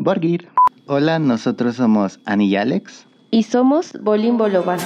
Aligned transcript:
Borgir. 0.00 0.48
Hola, 0.86 1.18
nosotros 1.18 1.76
somos 1.76 2.20
Ani 2.24 2.46
y 2.46 2.56
Alex. 2.56 3.06
Y 3.30 3.42
somos 3.42 3.92
Bolín 4.00 4.38
Bolobán. 4.38 4.78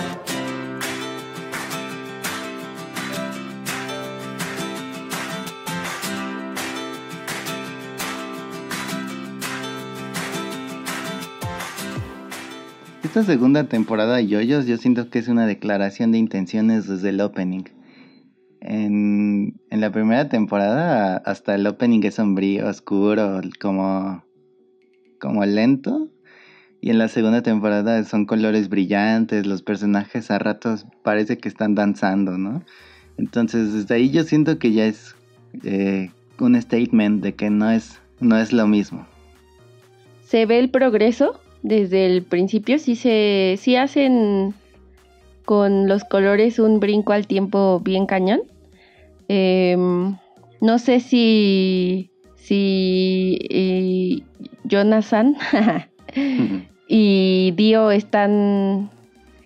Esta 13.05 13.25
segunda 13.25 13.65
temporada 13.65 14.17
de 14.17 14.27
Yoyos 14.27 14.67
yo 14.67 14.79
siento 14.79 15.11
que 15.11 15.19
es 15.19 15.29
una 15.29 15.47
declaración 15.47 16.13
de 16.13 16.19
intenciones 16.19 16.89
desde 16.89 17.11
el 17.11 17.21
opening. 17.21 17.65
En, 18.61 19.61
en 19.69 19.81
la 19.81 19.93
primera 19.93 20.31
temporada 20.31 21.19
hasta 21.19 21.55
el 21.55 21.67
opening 21.67 22.01
es 22.05 22.15
sombrío, 22.15 22.67
oscuro, 22.67 23.43
como, 23.61 24.25
como 25.23 25.47
lento. 25.47 26.09
Y 26.81 26.91
en 26.91 26.99
la 26.99 27.07
segunda 27.07 27.43
temporada 27.43 28.03
son 28.03 28.27
colores 28.27 28.69
brillantes, 28.69 29.47
los 29.47 29.63
personajes 29.63 30.33
a 30.33 30.41
ratos 30.41 30.85
parece 31.05 31.39
que 31.39 31.49
están 31.49 31.77
danzando, 31.77 32.37
¿no? 32.37 32.65
Entonces 33.17 33.73
desde 33.73 33.95
ahí 33.95 34.11
yo 34.11 34.25
siento 34.25 34.59
que 34.59 34.73
ya 34.73 34.87
es 34.87 35.15
eh, 35.63 36.11
un 36.41 36.61
statement 36.61 37.23
de 37.23 37.35
que 37.35 37.51
no 37.51 37.71
es, 37.71 38.01
no 38.19 38.37
es 38.37 38.53
lo 38.53 38.67
mismo. 38.67 39.07
Se 40.27 40.45
ve 40.45 40.59
el 40.59 40.71
progreso 40.71 41.41
desde 41.63 42.07
el 42.07 42.23
principio, 42.23 42.81
sí 42.81 42.97
se 42.97 43.55
sí 43.61 43.77
hacen 43.77 44.55
con 45.45 45.87
los 45.87 46.03
colores 46.03 46.59
un 46.59 46.81
brinco 46.81 47.13
al 47.13 47.29
tiempo 47.29 47.79
bien 47.79 48.07
cañón. 48.07 48.41
Em, 49.29 50.17
no 50.61 50.79
sé 50.81 50.99
si, 50.99 52.11
si 52.35 53.39
Jonathan 54.65 55.37
y 56.89 57.53
Dio 57.57 57.91
están 57.91 58.91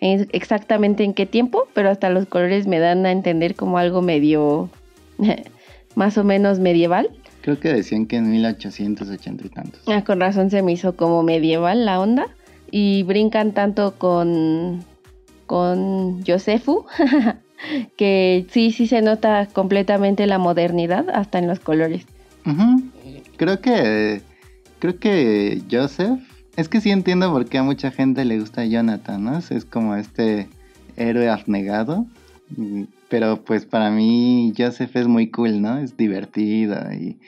exactamente 0.00 1.04
en 1.04 1.14
qué 1.14 1.26
tiempo, 1.26 1.68
pero 1.74 1.90
hasta 1.90 2.10
los 2.10 2.26
colores 2.26 2.66
me 2.66 2.78
dan 2.78 3.06
a 3.06 3.12
entender 3.12 3.54
como 3.54 3.78
algo 3.78 4.02
medio, 4.02 4.70
más 5.94 6.18
o 6.18 6.24
menos 6.24 6.58
medieval. 6.58 7.10
Creo 7.42 7.60
que 7.60 7.72
decían 7.72 8.06
que 8.06 8.16
en 8.16 8.30
1880 8.30 9.46
y 9.46 9.48
tantos. 9.50 9.80
Ah, 9.86 10.02
con 10.04 10.20
razón 10.20 10.50
se 10.50 10.62
me 10.62 10.72
hizo 10.72 10.96
como 10.96 11.22
medieval 11.22 11.84
la 11.84 12.00
onda. 12.00 12.26
Y 12.72 13.04
brincan 13.04 13.52
tanto 13.52 13.94
con, 13.96 14.84
con 15.46 16.24
Josefu, 16.26 16.84
que 17.96 18.46
sí, 18.50 18.72
sí 18.72 18.88
se 18.88 19.02
nota 19.02 19.46
completamente 19.52 20.26
la 20.26 20.38
modernidad 20.38 21.08
hasta 21.10 21.38
en 21.38 21.46
los 21.46 21.60
colores. 21.60 22.04
Creo 23.36 23.60
que, 23.60 24.20
creo 24.78 24.98
que 24.98 25.62
Joseph, 25.70 26.20
es 26.56 26.68
que 26.68 26.80
sí 26.80 26.90
entiendo 26.90 27.30
por 27.30 27.46
qué 27.46 27.58
a 27.58 27.62
mucha 27.62 27.90
gente 27.90 28.24
le 28.24 28.40
gusta 28.40 28.64
Jonathan, 28.64 29.24
¿no? 29.24 29.38
Es 29.38 29.64
como 29.64 29.94
este 29.94 30.48
héroe 30.96 31.28
abnegado. 31.28 32.06
Pero 33.08 33.44
pues 33.44 33.66
para 33.66 33.90
mí 33.90 34.52
Joseph 34.56 34.94
es 34.96 35.06
muy 35.06 35.30
cool, 35.30 35.60
¿no? 35.60 35.78
Es 35.78 35.96
divertido 35.96 36.76
y 36.92 37.18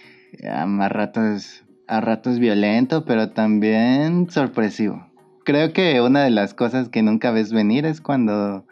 a 0.46 0.88
ratos, 0.88 1.64
a 1.86 2.00
ratos 2.00 2.38
violento, 2.38 3.04
pero 3.04 3.30
también 3.30 4.30
sorpresivo. 4.30 5.06
Creo 5.44 5.72
que 5.72 6.00
una 6.00 6.22
de 6.22 6.30
las 6.30 6.54
cosas 6.54 6.88
que 6.88 7.02
nunca 7.02 7.30
ves 7.30 7.52
venir 7.52 7.86
es 7.86 8.00
cuando 8.00 8.64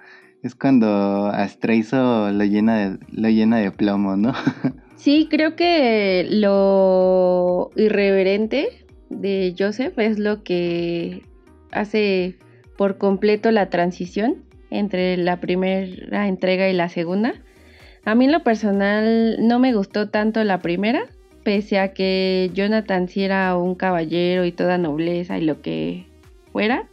es 0.42 0.54
cuando 0.54 1.26
Astreizo 1.26 2.30
lo 2.30 2.44
llena 2.44 2.76
de, 2.76 2.98
lo 3.10 3.28
llena 3.28 3.58
de 3.58 3.70
plomo, 3.72 4.16
¿no? 4.16 4.32
Sí, 4.96 5.28
creo 5.30 5.56
que 5.56 6.26
lo 6.28 7.70
irreverente 7.76 8.86
de 9.10 9.54
Joseph 9.56 9.98
es 9.98 10.18
lo 10.18 10.42
que 10.42 11.22
hace 11.70 12.36
por 12.76 12.98
completo 12.98 13.50
la 13.50 13.70
transición 13.70 14.42
entre 14.70 15.16
la 15.16 15.38
primera 15.38 16.26
entrega 16.26 16.68
y 16.68 16.72
la 16.72 16.88
segunda. 16.88 17.34
A 18.04 18.14
mí 18.14 18.24
en 18.24 18.32
lo 18.32 18.42
personal 18.42 19.36
no 19.40 19.58
me 19.58 19.74
gustó 19.74 20.08
tanto 20.08 20.42
la 20.44 20.60
primera, 20.60 21.06
pese 21.44 21.78
a 21.78 21.92
que 21.92 22.50
Jonathan 22.54 23.08
sí 23.08 23.22
era 23.22 23.56
un 23.56 23.74
caballero 23.74 24.44
y 24.44 24.52
toda 24.52 24.78
nobleza 24.78 25.38
y 25.38 25.42
lo 25.42 25.60
que 25.60 26.06
fuera. 26.52 26.88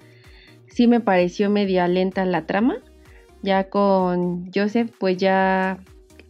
Sí 0.68 0.88
me 0.88 1.00
pareció 1.00 1.50
media 1.50 1.88
lenta 1.88 2.26
la 2.26 2.46
trama 2.46 2.78
ya 3.44 3.70
con 3.70 4.50
Joseph, 4.54 4.92
pues 4.98 5.18
ya 5.18 5.78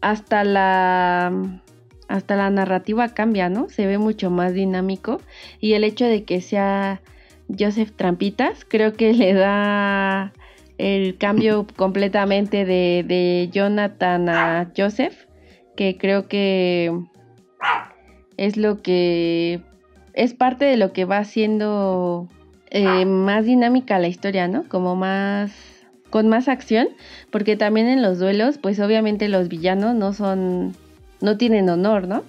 hasta 0.01 0.43
la 0.43 1.61
hasta 2.13 2.35
la 2.35 2.51
narrativa 2.51 3.09
cambia, 3.09 3.49
¿no? 3.49 3.69
Se 3.69 3.87
ve 3.87 3.97
mucho 3.97 4.29
más 4.29 4.53
dinámico 4.53 5.19
y 5.59 5.73
el 5.73 5.83
hecho 5.83 6.05
de 6.05 6.23
que 6.25 6.41
sea 6.41 7.01
Joseph 7.57 7.91
Trampitas 7.95 8.65
creo 8.65 8.93
que 8.93 9.13
le 9.13 9.33
da 9.33 10.31
el 10.77 11.17
cambio 11.17 11.65
completamente 11.75 12.65
de, 12.65 13.03
de 13.07 13.49
Jonathan 13.51 14.29
a 14.29 14.71
Joseph, 14.77 15.25
que 15.75 15.97
creo 15.97 16.27
que 16.27 16.95
es 18.37 18.57
lo 18.57 18.83
que 18.83 19.61
es 20.13 20.35
parte 20.35 20.65
de 20.65 20.77
lo 20.77 20.93
que 20.93 21.05
va 21.05 21.17
haciendo 21.17 22.29
eh, 22.69 23.05
más 23.05 23.45
dinámica 23.45 23.97
la 23.97 24.07
historia, 24.07 24.47
¿no? 24.47 24.69
Como 24.69 24.95
más 24.95 25.51
con 26.11 26.29
más 26.29 26.47
acción, 26.47 26.89
porque 27.31 27.55
también 27.57 27.87
en 27.87 28.03
los 28.03 28.19
duelos, 28.19 28.59
pues 28.59 28.79
obviamente 28.79 29.29
los 29.29 29.49
villanos 29.49 29.95
no 29.95 30.13
son, 30.13 30.75
no 31.23 31.37
tienen 31.37 31.69
honor, 31.69 32.07
¿no? 32.07 32.23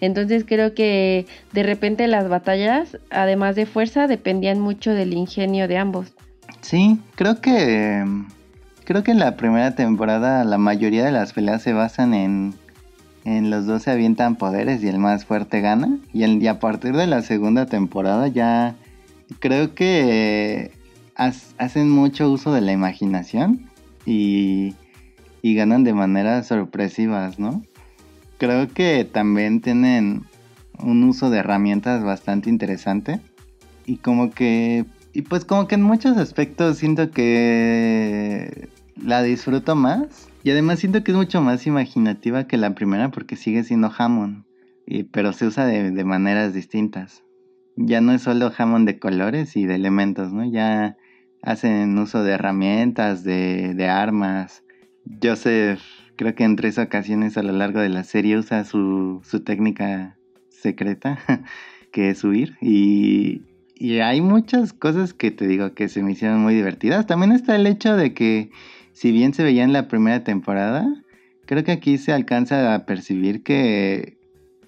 Entonces 0.00 0.44
creo 0.46 0.74
que 0.74 1.26
de 1.52 1.62
repente 1.62 2.08
las 2.08 2.28
batallas, 2.28 2.98
además 3.10 3.54
de 3.54 3.66
fuerza, 3.66 4.06
dependían 4.06 4.58
mucho 4.58 4.92
del 4.92 5.12
ingenio 5.12 5.68
de 5.68 5.76
ambos. 5.76 6.12
Sí, 6.60 6.98
creo 7.14 7.40
que 7.40 8.04
creo 8.84 9.04
que 9.04 9.10
en 9.10 9.18
la 9.18 9.36
primera 9.36 9.74
temporada 9.74 10.44
la 10.44 10.58
mayoría 10.58 11.04
de 11.04 11.12
las 11.12 11.32
peleas 11.32 11.62
se 11.62 11.72
basan 11.72 12.14
en 12.14 12.54
en 13.24 13.50
los 13.50 13.66
dos 13.66 13.82
se 13.82 13.90
avientan 13.90 14.36
poderes 14.36 14.82
y 14.82 14.88
el 14.88 14.98
más 14.98 15.26
fuerte 15.26 15.60
gana 15.60 15.98
y, 16.14 16.24
y 16.24 16.46
a 16.46 16.58
partir 16.58 16.96
de 16.96 17.06
la 17.06 17.20
segunda 17.20 17.66
temporada 17.66 18.28
ya 18.28 18.74
creo 19.40 19.74
que 19.74 20.72
hacen 21.14 21.90
mucho 21.90 22.30
uso 22.30 22.52
de 22.52 22.62
la 22.62 22.72
imaginación 22.72 23.68
y, 24.06 24.74
y 25.42 25.54
ganan 25.54 25.84
de 25.84 25.92
maneras 25.92 26.46
sorpresivas, 26.46 27.38
¿no? 27.38 27.62
Creo 28.38 28.68
que 28.68 29.04
también 29.04 29.60
tienen 29.60 30.22
un 30.78 31.02
uso 31.04 31.30
de 31.30 31.38
herramientas 31.38 32.02
bastante 32.04 32.50
interesante. 32.50 33.20
Y 33.84 33.96
como 33.96 34.30
que 34.30 34.84
y 35.12 35.22
pues 35.22 35.44
como 35.44 35.66
que 35.66 35.74
en 35.74 35.82
muchos 35.82 36.16
aspectos 36.16 36.78
siento 36.78 37.10
que 37.10 38.68
la 39.02 39.22
disfruto 39.22 39.74
más. 39.74 40.28
Y 40.44 40.50
además 40.50 40.78
siento 40.78 41.02
que 41.02 41.10
es 41.10 41.16
mucho 41.16 41.40
más 41.40 41.66
imaginativa 41.66 42.46
que 42.46 42.56
la 42.56 42.74
primera 42.74 43.10
porque 43.10 43.36
sigue 43.36 43.64
siendo 43.64 43.92
Hammond 43.96 44.44
y, 44.86 45.02
pero 45.04 45.32
se 45.32 45.46
usa 45.46 45.66
de, 45.66 45.90
de 45.90 46.04
maneras 46.04 46.54
distintas. 46.54 47.24
Ya 47.76 48.00
no 48.00 48.12
es 48.12 48.22
solo 48.22 48.52
Hammond 48.56 48.86
de 48.86 48.98
colores 48.98 49.56
y 49.56 49.66
de 49.66 49.74
elementos 49.74 50.32
no 50.32 50.50
ya 50.50 50.96
hacen 51.42 51.96
uso 51.98 52.22
de 52.22 52.32
herramientas, 52.32 53.24
de, 53.24 53.74
de 53.74 53.88
armas. 53.88 54.62
Joseph 55.22 55.80
creo 56.18 56.34
que 56.34 56.44
en 56.44 56.56
tres 56.56 56.78
ocasiones 56.78 57.38
a 57.38 57.42
lo 57.42 57.52
largo 57.52 57.80
de 57.80 57.88
la 57.88 58.04
serie 58.04 58.36
usa 58.36 58.64
su, 58.64 59.22
su 59.24 59.40
técnica 59.40 60.18
secreta, 60.50 61.18
que 61.92 62.10
es 62.10 62.22
huir. 62.24 62.58
Y, 62.60 63.42
y, 63.76 64.00
hay 64.00 64.20
muchas 64.20 64.74
cosas 64.74 65.14
que 65.14 65.30
te 65.30 65.46
digo 65.46 65.72
que 65.72 65.88
se 65.88 66.02
me 66.02 66.12
hicieron 66.12 66.40
muy 66.40 66.54
divertidas. 66.54 67.06
También 67.06 67.32
está 67.32 67.56
el 67.56 67.66
hecho 67.66 67.96
de 67.96 68.12
que, 68.12 68.50
si 68.92 69.12
bien 69.12 69.32
se 69.32 69.44
veía 69.44 69.64
en 69.64 69.72
la 69.72 69.88
primera 69.88 70.24
temporada, 70.24 70.86
creo 71.46 71.64
que 71.64 71.72
aquí 71.72 71.96
se 71.96 72.12
alcanza 72.12 72.74
a 72.74 72.84
percibir 72.84 73.42
que, 73.42 74.18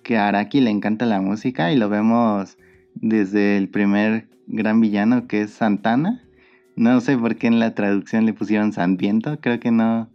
que 0.02 0.16
a 0.16 0.28
Araki 0.28 0.60
le 0.60 0.70
encanta 0.70 1.04
la 1.04 1.20
música 1.20 1.72
y 1.72 1.76
lo 1.76 1.88
vemos 1.88 2.56
desde 2.94 3.58
el 3.58 3.68
primer 3.68 4.28
gran 4.46 4.80
villano 4.80 5.26
que 5.26 5.42
es 5.42 5.50
Santana 5.50 6.24
no 6.80 7.00
sé 7.02 7.18
por 7.18 7.36
qué 7.36 7.46
en 7.46 7.58
la 7.58 7.74
traducción 7.74 8.24
le 8.24 8.32
pusieron 8.32 8.72
Viento. 8.96 9.38
Creo 9.42 9.60
que 9.60 9.70
no 9.70 10.08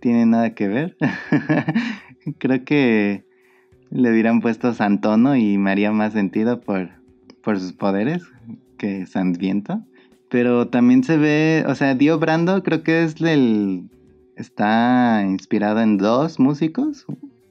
tiene 0.00 0.26
nada 0.26 0.54
que 0.54 0.68
ver. 0.68 0.96
Creo 2.38 2.64
que 2.64 3.24
le 3.90 4.10
hubieran 4.10 4.40
puesto 4.40 4.72
Santono 4.72 5.36
y 5.36 5.58
me 5.58 5.70
haría 5.70 5.92
más 5.92 6.12
sentido 6.12 6.60
por, 6.60 6.90
por 7.42 7.58
sus 7.58 7.72
poderes 7.72 8.22
que 8.78 9.06
Viento. 9.38 9.84
Pero 10.30 10.68
también 10.68 11.04
se 11.04 11.16
ve, 11.16 11.64
o 11.66 11.74
sea, 11.74 11.94
Dio 11.94 12.18
Brando 12.18 12.62
creo 12.62 12.82
que 12.82 13.02
es 13.04 13.20
el... 13.20 13.90
Está 14.36 15.22
inspirado 15.26 15.80
en 15.80 15.98
dos 15.98 16.40
músicos, 16.40 17.04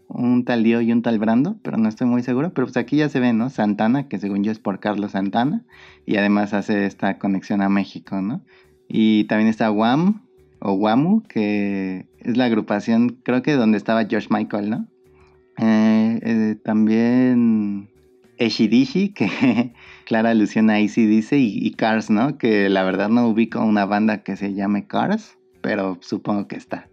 un 0.08 0.44
tal 0.44 0.64
Dio 0.64 0.82
y 0.82 0.92
un 0.92 1.04
tal 1.04 1.20
Brando, 1.20 1.58
pero 1.62 1.78
no 1.78 1.88
estoy 1.88 2.08
muy 2.08 2.24
seguro. 2.24 2.52
Pero 2.54 2.66
pues 2.66 2.78
aquí 2.78 2.98
ya 2.98 3.10
se 3.10 3.20
ve, 3.20 3.32
¿no? 3.32 3.50
Santana, 3.50 4.08
que 4.08 4.18
según 4.18 4.44
yo 4.44 4.52
es 4.52 4.58
por 4.58 4.80
Carlos 4.80 5.12
Santana, 5.12 5.66
y 6.08 6.16
además 6.16 6.54
hace 6.54 6.88
esta 6.88 7.20
conexión 7.20 7.62
a 7.62 7.70
México, 7.70 8.22
¿no? 8.22 8.42
Y 8.88 9.26
también 9.26 9.50
está 9.50 9.70
Wham, 9.70 10.24
o 10.60 10.74
Wamu, 10.74 11.22
que 11.24 12.09
es 12.22 12.38
la 12.38 12.46
agrupación, 12.46 13.20
creo 13.24 13.42
que 13.42 13.54
donde 13.54 13.78
estaba 13.78 14.06
George 14.06 14.28
Michael, 14.30 14.70
¿no? 14.70 14.88
Eh, 15.58 16.20
eh, 16.22 16.56
también 16.64 17.90
que, 18.40 19.74
clara 20.06 20.30
alusión 20.30 20.70
a 20.70 20.76
ACDC 20.76 21.34
y, 21.34 21.68
y 21.68 21.72
Cars, 21.72 22.10
¿no? 22.10 22.38
Que 22.38 22.70
la 22.70 22.84
verdad 22.84 23.10
no 23.10 23.28
ubico 23.28 23.60
una 23.60 23.86
banda 23.86 24.24
que 24.24 24.36
se 24.38 24.54
llame 24.54 24.88
Cars, 24.88 25.38
pero 25.62 25.98
supongo 26.02 26.48
que 26.48 26.56
está. 26.56 26.88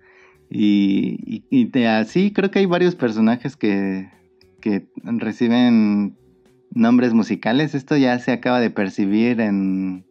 Y, 0.50 1.44
y, 1.50 1.84
así 1.84 2.32
creo 2.32 2.50
que 2.50 2.60
hay 2.60 2.66
varios 2.66 2.94
personajes 2.94 3.56
que, 3.56 4.08
que 4.60 4.86
reciben 5.02 6.16
nombres 6.70 7.14
musicales. 7.14 7.74
Esto 7.74 7.96
ya 7.96 8.18
se 8.18 8.32
acaba 8.32 8.60
de 8.60 8.70
percibir 8.70 9.40
en, 9.40 10.04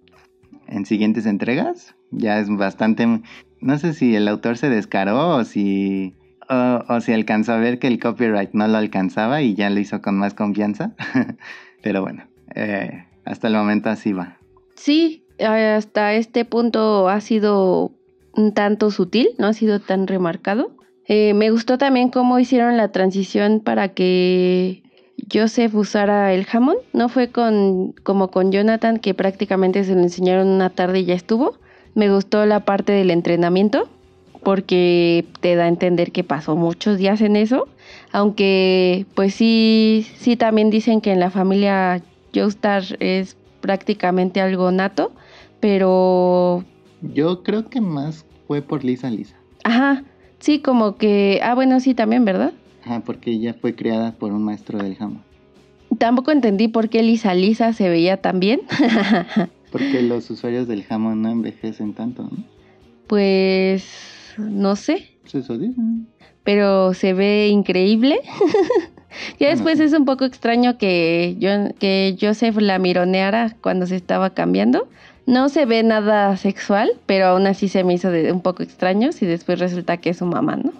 en 0.67 0.85
siguientes 0.85 1.25
entregas. 1.25 1.95
Ya 2.11 2.39
es 2.39 2.49
bastante... 2.49 3.21
No 3.65 3.79
sé 3.79 3.93
si 3.93 4.15
el 4.15 4.27
autor 4.27 4.57
se 4.59 4.69
descaró 4.69 5.37
o 5.37 5.43
si 5.43 6.13
o, 6.47 7.01
si 7.01 7.13
alcanzó 7.13 7.53
a 7.53 7.57
ver 7.57 7.79
que 7.79 7.87
el 7.87 7.99
copyright 7.99 8.51
no 8.53 8.67
lo 8.67 8.77
alcanzaba 8.77 9.41
y 9.41 9.55
ya 9.55 9.71
lo 9.71 9.79
hizo 9.79 10.03
con 10.03 10.19
más 10.19 10.35
confianza. 10.35 10.91
Pero 11.81 12.03
bueno, 12.03 12.27
eh, 12.53 13.05
hasta 13.25 13.47
el 13.47 13.55
momento 13.55 13.89
así 13.89 14.13
va. 14.13 14.37
Sí, 14.75 15.25
hasta 15.39 16.13
este 16.13 16.45
punto 16.45 17.09
ha 17.09 17.19
sido 17.21 17.91
un 18.33 18.53
tanto 18.53 18.91
sutil, 18.91 19.29
no 19.39 19.47
ha 19.47 19.53
sido 19.53 19.79
tan 19.79 20.05
remarcado. 20.05 20.77
Eh, 21.07 21.33
me 21.33 21.49
gustó 21.49 21.79
también 21.79 22.09
cómo 22.09 22.37
hicieron 22.37 22.77
la 22.77 22.91
transición 22.91 23.61
para 23.61 23.95
que 23.95 24.83
Joseph 25.33 25.73
usara 25.73 26.33
el 26.35 26.45
jamón. 26.45 26.77
No 26.93 27.09
fue 27.09 27.31
con, 27.31 27.93
como 28.03 28.29
con 28.29 28.51
Jonathan, 28.51 28.99
que 28.99 29.15
prácticamente 29.15 29.83
se 29.85 29.95
lo 29.95 30.01
enseñaron 30.01 30.49
una 30.49 30.69
tarde 30.69 30.99
y 30.99 31.05
ya 31.05 31.15
estuvo. 31.15 31.57
Me 31.95 32.11
gustó 32.13 32.45
la 32.45 32.59
parte 32.65 32.91
del 32.91 33.09
entrenamiento 33.09 33.87
porque 34.43 35.25
te 35.39 35.55
da 35.55 35.63
a 35.63 35.67
entender 35.67 36.11
que 36.11 36.23
pasó 36.23 36.55
muchos 36.55 36.99
días 36.99 37.19
en 37.21 37.35
eso, 37.35 37.67
aunque 38.11 39.07
pues 39.15 39.33
sí, 39.33 40.05
sí 40.17 40.35
también 40.35 40.69
dicen 40.69 41.01
que 41.01 41.11
en 41.11 41.19
la 41.19 41.31
familia 41.31 42.03
Joestar 42.33 42.83
es 42.99 43.37
prácticamente 43.61 44.41
algo 44.41 44.69
nato, 44.71 45.11
pero... 45.59 46.63
Yo 47.01 47.41
creo 47.41 47.69
que 47.69 47.81
más 47.81 48.25
fue 48.47 48.61
por 48.61 48.83
Lisa 48.83 49.09
Lisa. 49.09 49.35
Ajá, 49.63 50.03
sí, 50.39 50.59
como 50.59 50.97
que... 50.97 51.39
Ah, 51.41 51.55
bueno, 51.55 51.79
sí, 51.79 51.95
también, 51.95 52.23
¿verdad? 52.25 52.53
Ajá, 52.83 52.99
porque 52.99 53.31
ella 53.31 53.55
fue 53.59 53.73
creada 53.73 54.11
por 54.11 54.31
un 54.31 54.43
maestro 54.43 54.77
del 54.77 54.95
jamón. 54.95 55.23
Tampoco 55.97 56.31
entendí 56.31 56.67
por 56.67 56.89
qué 56.89 57.01
Lisa 57.01 57.33
Lisa 57.33 57.73
se 57.73 57.89
veía 57.89 58.17
tan 58.17 58.39
bien. 58.39 58.61
porque 59.75 60.01
los 60.01 60.29
usuarios 60.29 60.69
del 60.69 60.85
jamón 60.85 61.21
no 61.21 61.29
envejecen 61.29 61.93
tanto, 61.93 62.23
¿no? 62.23 62.37
Pues 63.07 63.83
no 64.37 64.77
sé. 64.77 65.09
Pues 65.29 65.49
Pero 66.45 66.93
se 66.93 67.13
ve 67.13 67.49
increíble. 67.49 68.21
ya 69.39 69.49
después 69.49 69.81
es 69.81 69.91
un 69.91 70.05
poco 70.05 70.23
extraño 70.23 70.77
que, 70.77 71.35
yo, 71.39 71.49
que 71.77 72.15
Joseph 72.17 72.55
la 72.57 72.79
mironeara 72.79 73.53
cuando 73.59 73.85
se 73.85 73.97
estaba 73.97 74.29
cambiando. 74.29 74.87
No 75.27 75.49
se 75.49 75.65
ve 75.65 75.83
nada 75.83 76.37
sexual, 76.37 76.91
pero 77.05 77.25
aún 77.25 77.45
así 77.45 77.67
se 77.67 77.83
me 77.83 77.95
hizo 77.95 78.07
un 78.31 78.41
poco 78.41 78.63
extraño 78.63 79.11
si 79.11 79.25
después 79.25 79.59
resulta 79.59 79.97
que 79.97 80.11
es 80.11 80.17
su 80.17 80.25
mamá, 80.25 80.55
¿no? 80.55 80.71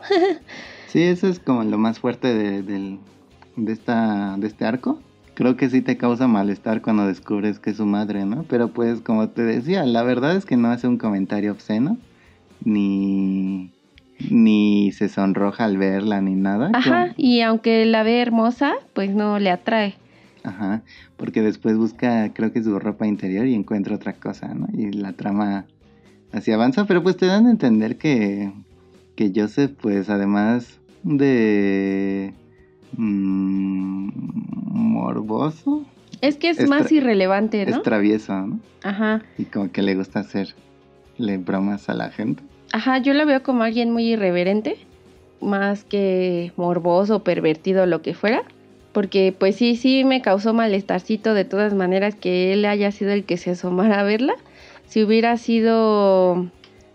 sí, 0.88 1.02
eso 1.02 1.28
es 1.28 1.40
como 1.40 1.66
lo 1.66 1.78
más 1.78 2.00
fuerte 2.00 2.34
de, 2.34 2.62
de, 2.62 3.72
esta, 3.74 4.38
de 4.38 4.48
este 4.48 4.64
arco. 4.64 5.02
Creo 5.36 5.58
que 5.58 5.70
sí 5.70 5.82
te 5.82 5.98
causa 5.98 6.28
malestar 6.28 6.82
cuando 6.82 7.06
descubres 7.06 7.60
que 7.60 7.72
es 7.72 7.78
su 7.78 7.86
madre, 7.86 8.26
¿no? 8.26 8.44
Pero 8.50 8.70
pues 8.70 9.02
como 9.02 9.30
te 9.30 9.44
decía, 9.44 9.86
la 9.86 10.02
verdad 10.02 10.36
es 10.36 10.46
que 10.46 10.56
no 10.56 10.70
hace 10.70 10.88
un 10.88 10.98
comentario 10.98 11.52
obsceno 11.52 11.98
ni, 12.64 13.70
ni 14.30 14.92
se 14.94 15.10
sonroja 15.10 15.66
al 15.66 15.78
verla 15.78 16.22
ni 16.22 16.36
nada. 16.36 16.72
Ajá, 16.74 17.14
y 17.18 17.42
aunque 17.42 17.86
la 17.86 18.04
ve 18.04 18.22
hermosa, 18.22 18.74
pues 18.94 19.14
no 19.14 19.38
le 19.40 19.52
atrae. 19.52 19.96
Ajá, 20.44 20.84
porque 21.18 21.42
después 21.42 21.76
busca, 21.76 22.32
creo 22.34 22.54
que 22.54 22.64
su 22.64 22.80
ropa 22.80 23.06
interior 23.06 23.46
y 23.46 23.56
encuentra 23.56 23.96
otra 23.96 24.14
cosa, 24.14 24.54
¿no? 24.54 24.68
Y 24.74 24.92
la 24.92 25.14
trama 25.14 25.66
así 26.32 26.52
avanza, 26.52 26.86
pero 26.86 27.04
pues 27.04 27.18
te 27.18 27.26
dan 27.26 27.48
a 27.48 27.52
entender 27.52 27.98
que, 27.98 28.52
que 29.16 29.34
Joseph, 29.36 29.72
pues 29.82 30.10
además 30.10 30.80
de 31.04 32.34
mm, 32.98 34.10
morboso. 34.74 35.86
Es 36.22 36.38
que 36.38 36.50
es, 36.50 36.68
más 36.68 36.92
irrelevante, 36.92 37.66
¿no? 37.66 37.76
Es 37.76 37.84
travieso, 37.84 38.34
¿no? 38.34 38.60
Ajá. 38.84 39.22
Y 39.38 39.46
como 39.46 39.72
que 39.72 39.82
le 39.82 39.96
gusta 39.96 40.20
hacerle 40.20 41.38
bromas 41.38 41.90
a 41.90 41.94
la 41.94 42.10
gente. 42.10 42.44
Ajá, 42.72 42.98
yo 42.98 43.14
lo 43.14 43.26
veo 43.26 43.44
como 43.44 43.64
alguien 43.64 43.92
muy 43.92 44.14
irreverente, 44.14 44.78
más 45.42 45.84
que 45.84 46.52
morboso, 46.56 47.24
pervertido, 47.24 47.86
lo 47.86 48.02
que 48.02 48.14
fuera. 48.14 48.44
Porque 48.92 49.36
pues 49.38 49.58
sí, 49.58 49.76
sí 49.76 50.06
me 50.06 50.22
causó 50.22 50.54
malestarcito 50.54 51.34
de 51.34 51.44
todas 51.44 51.74
maneras 51.74 52.16
que 52.16 52.54
él 52.54 52.64
haya 52.66 52.92
sido 52.92 53.12
el 53.12 53.26
que 53.26 53.38
se 53.38 53.52
asomara 53.52 54.00
a 54.00 54.04
verla. 54.04 54.36
Si 54.88 55.04
hubiera 55.04 55.36
sido 55.38 56.50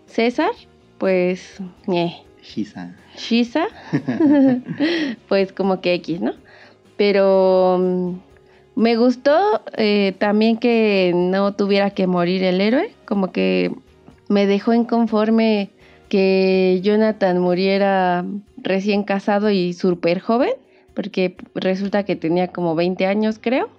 César, 0.07 0.51
pues... 0.97 1.61
Eh. 1.87 2.13
Shisa. 2.41 2.95
Shisa. 3.15 3.67
pues 5.27 5.53
como 5.53 5.81
que 5.81 5.93
X, 5.95 6.21
¿no? 6.21 6.33
Pero 6.97 7.77
mm, 7.79 8.13
me 8.75 8.95
gustó 8.95 9.61
eh, 9.77 10.15
también 10.17 10.57
que 10.57 11.11
no 11.15 11.53
tuviera 11.53 11.91
que 11.91 12.07
morir 12.07 12.43
el 12.43 12.61
héroe. 12.61 12.91
Como 13.05 13.31
que 13.31 13.71
me 14.29 14.45
dejó 14.45 14.73
inconforme 14.73 15.69
que 16.09 16.79
Jonathan 16.83 17.39
muriera 17.39 18.25
recién 18.57 19.03
casado 19.03 19.49
y 19.49 19.73
súper 19.73 20.19
joven, 20.19 20.51
porque 20.93 21.35
resulta 21.55 22.03
que 22.03 22.15
tenía 22.15 22.49
como 22.49 22.75
20 22.75 23.05
años 23.05 23.39
creo. 23.39 23.69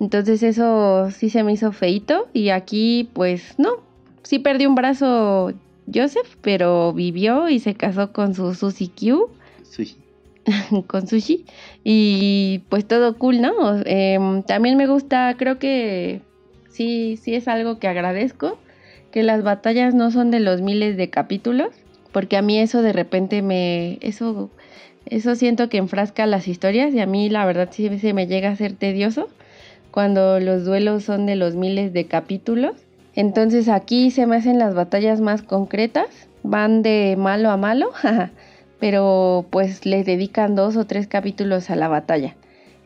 Entonces 0.00 0.42
eso 0.42 1.10
sí 1.10 1.30
se 1.30 1.44
me 1.44 1.52
hizo 1.52 1.70
feito 1.70 2.28
y 2.32 2.48
aquí 2.48 3.08
pues 3.12 3.54
no, 3.58 3.76
sí 4.22 4.38
perdió 4.38 4.68
un 4.68 4.74
brazo 4.74 5.52
Joseph, 5.92 6.36
pero 6.40 6.92
vivió 6.92 7.48
y 7.48 7.58
se 7.58 7.74
casó 7.74 8.12
con 8.12 8.34
su 8.34 8.54
Susie 8.54 8.90
Q. 8.90 9.30
Sushi. 9.62 9.96
con 10.86 11.06
Sushi. 11.06 11.44
Y 11.84 12.62
pues 12.68 12.86
todo 12.86 13.18
cool, 13.18 13.40
¿no? 13.40 13.52
Em, 13.84 14.42
también 14.42 14.76
me 14.76 14.86
gusta, 14.86 15.34
creo 15.38 15.58
que 15.58 16.20
sí, 16.70 17.16
sí 17.16 17.34
es 17.34 17.48
algo 17.48 17.78
que 17.78 17.88
agradezco 17.88 18.58
que 19.12 19.22
las 19.22 19.42
batallas 19.42 19.94
no 19.94 20.10
son 20.10 20.30
de 20.30 20.40
los 20.40 20.62
miles 20.62 20.96
de 20.96 21.10
capítulos, 21.10 21.68
porque 22.12 22.36
a 22.36 22.42
mí 22.42 22.58
eso 22.58 22.82
de 22.82 22.92
repente 22.92 23.42
me 23.42 23.98
eso 24.00 24.50
eso 25.06 25.34
siento 25.34 25.68
que 25.68 25.78
enfrasca 25.78 26.26
las 26.26 26.48
historias 26.48 26.94
y 26.94 27.00
a 27.00 27.06
mí 27.06 27.28
la 27.28 27.44
verdad 27.44 27.68
sí 27.70 27.98
se 27.98 28.14
me 28.14 28.26
llega 28.26 28.50
a 28.50 28.56
ser 28.56 28.74
tedioso 28.74 29.28
cuando 29.90 30.40
los 30.40 30.64
duelos 30.64 31.04
son 31.04 31.26
de 31.26 31.36
los 31.36 31.54
miles 31.54 31.92
de 31.92 32.06
capítulos. 32.06 32.72
Entonces 33.14 33.68
aquí 33.68 34.10
se 34.10 34.26
me 34.26 34.36
hacen 34.36 34.58
las 34.58 34.74
batallas 34.74 35.20
más 35.20 35.42
concretas, 35.42 36.06
van 36.42 36.82
de 36.82 37.16
malo 37.18 37.50
a 37.50 37.56
malo, 37.56 37.90
pero 38.80 39.46
pues 39.50 39.84
les 39.86 40.06
dedican 40.06 40.54
dos 40.54 40.76
o 40.76 40.86
tres 40.86 41.06
capítulos 41.06 41.70
a 41.70 41.76
la 41.76 41.88
batalla. 41.88 42.34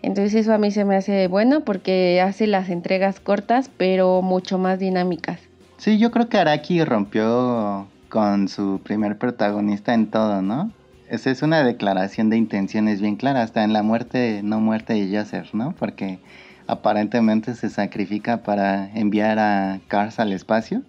Entonces 0.02 0.35
eso 0.35 0.52
a 0.52 0.59
mí 0.59 0.71
se 0.71 0.85
me 0.85 0.97
hace 0.97 1.26
bueno 1.28 1.61
porque 1.61 2.21
hace 2.21 2.47
las 2.47 2.68
entregas 2.68 3.18
cortas 3.18 3.71
pero 3.76 4.23
mucho 4.23 4.59
más 4.59 4.78
dinámicas. 4.78 5.40
Sí, 5.78 5.99
yo 5.99 6.11
creo 6.11 6.28
que 6.28 6.38
Araki 6.38 6.85
rompió 6.85 7.87
con 8.09 8.49
su 8.49 8.80
primer 8.83 9.18
protagonista 9.18 9.95
en 9.95 10.06
todo, 10.11 10.42
¿no? 10.42 10.71
Esa 11.09 11.30
es 11.30 11.42
una 11.42 11.62
declaración 11.62 12.30
de 12.30 12.37
intenciones 12.37 13.00
bien 13.00 13.16
clara, 13.16 13.42
hasta 13.42 13.62
en 13.62 13.73
la 13.73 13.83
muerte, 13.83 14.40
no 14.42 14.59
muerte 14.59 14.95
de 14.95 15.16
Joseph, 15.16 15.54
¿no? 15.54 15.75
Porque 15.78 16.18
aparentemente 16.66 17.54
se 17.54 17.70
sacrifica 17.70 18.42
para 18.42 18.90
enviar 18.94 19.38
a 19.38 19.80
Cars 19.88 20.18
al 20.18 20.32
espacio, 20.32 20.82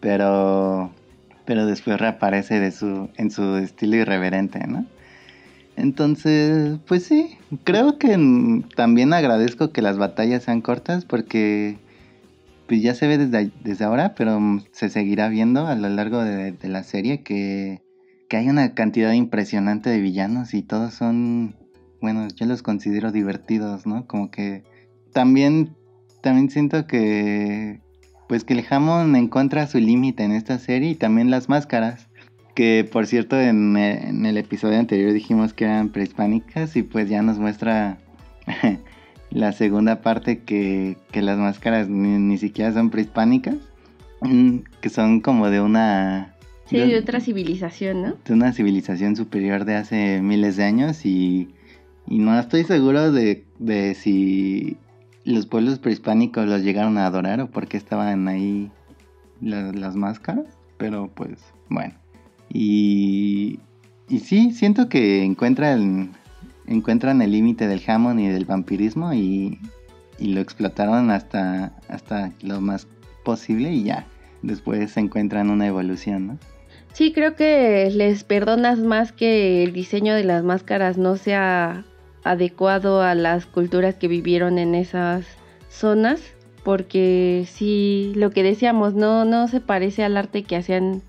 pero, 0.00 0.90
pero 1.44 1.66
después 1.66 1.98
reaparece 2.00 2.60
de 2.60 2.72
su, 2.72 3.08
en 3.16 3.30
su 3.30 3.56
estilo 3.56 3.96
irreverente, 3.96 4.66
¿no? 4.66 4.86
Entonces, 5.76 6.78
pues 6.86 7.04
sí, 7.04 7.38
creo 7.64 7.98
que 7.98 8.18
también 8.76 9.12
agradezco 9.12 9.72
que 9.72 9.80
las 9.80 9.96
batallas 9.96 10.42
sean 10.42 10.60
cortas 10.60 11.04
porque 11.06 11.78
pues 12.66 12.82
ya 12.82 12.94
se 12.94 13.06
ve 13.06 13.18
desde, 13.18 13.50
desde 13.64 13.84
ahora, 13.84 14.14
pero 14.14 14.38
se 14.72 14.88
seguirá 14.90 15.28
viendo 15.28 15.66
a 15.66 15.74
lo 15.74 15.88
largo 15.88 16.22
de, 16.22 16.56
la 16.62 16.82
serie 16.82 17.22
que, 17.22 17.82
que, 18.28 18.36
hay 18.36 18.48
una 18.48 18.74
cantidad 18.74 19.12
impresionante 19.12 19.88
de 19.90 20.00
villanos 20.00 20.52
y 20.54 20.62
todos 20.62 20.94
son, 20.94 21.56
bueno, 22.00 22.28
yo 22.28 22.46
los 22.46 22.62
considero 22.62 23.10
divertidos, 23.10 23.86
¿no? 23.86 24.06
Como 24.06 24.30
que 24.30 24.64
también, 25.12 25.74
también 26.20 26.50
siento 26.50 26.86
que, 26.86 27.80
pues 28.28 28.44
que 28.44 28.54
el 28.54 28.62
jamón 28.62 29.14
encuentra 29.16 29.66
su 29.66 29.78
límite 29.78 30.24
en 30.24 30.32
esta 30.32 30.58
serie 30.58 30.90
y 30.90 30.94
también 30.94 31.30
las 31.30 31.48
máscaras. 31.48 32.08
Que 32.54 32.86
por 32.90 33.06
cierto 33.06 33.40
en, 33.40 33.76
en 33.78 34.26
el 34.26 34.36
episodio 34.36 34.78
anterior 34.78 35.12
dijimos 35.12 35.54
que 35.54 35.64
eran 35.64 35.88
prehispánicas 35.88 36.76
y 36.76 36.82
pues 36.82 37.08
ya 37.08 37.22
nos 37.22 37.38
muestra 37.38 37.98
la 39.30 39.52
segunda 39.52 40.02
parte 40.02 40.40
que, 40.40 40.96
las 41.14 41.38
máscaras 41.38 41.88
ni, 41.88 42.36
siquiera 42.38 42.72
son 42.72 42.90
prehispánicas, 42.90 43.56
mm, 44.20 44.58
que 44.80 44.88
son 44.88 45.20
como 45.20 45.50
de 45.50 45.60
una... 45.60 46.34
Sí, 46.66 46.78
de, 46.78 46.98
otra 46.98 47.20
civilización, 47.20 48.02
¿no? 48.02 48.16
De 48.24 48.32
una 48.32 48.52
civilización 48.52 49.16
superior 49.16 49.64
de 49.64 49.76
hace 49.76 50.22
miles 50.22 50.56
de 50.56 50.64
años 50.64 51.04
y, 51.04 51.48
y 52.06 52.18
no 52.18 52.38
estoy 52.38 52.64
seguro 52.64 53.12
de, 53.12 53.44
de 53.58 53.94
si 53.94 54.76
los 55.24 55.46
pueblos 55.46 55.78
prehispánicos 55.78 56.46
los 56.46 56.62
llegaron 56.62 56.98
a 56.98 57.06
adorar 57.06 57.40
o 57.40 57.50
por 57.50 57.68
qué 57.68 57.76
estaban 57.76 58.28
ahí 58.28 58.70
las 59.40 59.96
máscaras, 59.96 60.46
pero 60.78 61.10
pues 61.14 61.38
bueno. 61.68 61.94
Y, 62.48 63.60
y 64.08 64.18
sí, 64.20 64.52
siento 64.52 64.88
que 64.88 65.24
encuentran, 65.24 66.12
encuentran 66.66 67.22
el 67.22 67.32
límite 67.32 67.66
del 67.66 67.80
jamón 67.80 68.20
y 68.20 68.28
del 68.28 68.44
vampirismo 68.44 69.12
y, 69.14 69.58
y 70.18 70.34
lo 70.34 70.40
explotaron 70.40 71.10
hasta, 71.10 71.76
hasta 71.88 72.32
lo 72.42 72.60
más 72.60 72.86
posible 73.24 73.72
y 73.72 73.84
ya. 73.84 74.06
Después 74.42 74.96
encuentran 74.96 75.50
una 75.50 75.66
evolución, 75.66 76.26
¿no? 76.26 76.38
Sí, 76.92 77.12
creo 77.12 77.36
que 77.36 77.90
les 77.90 78.22
perdonas 78.24 78.78
más 78.80 79.12
que 79.12 79.62
el 79.62 79.72
diseño 79.72 80.14
de 80.14 80.24
las 80.24 80.44
máscaras 80.44 80.98
no 80.98 81.16
sea 81.16 81.86
adecuado 82.24 83.02
a 83.02 83.14
las 83.14 83.46
culturas 83.46 83.96
que 83.96 84.08
vivieron 84.08 84.58
en 84.58 84.74
esas 84.74 85.26
zonas, 85.68 86.20
porque 86.62 87.44
sí, 87.48 88.12
lo 88.14 88.30
que 88.30 88.42
decíamos, 88.42 88.94
no, 88.94 89.24
no 89.24 89.48
se 89.48 89.60
parece 89.60 90.04
al 90.04 90.16
arte 90.16 90.44
que 90.44 90.56
hacían 90.56 91.02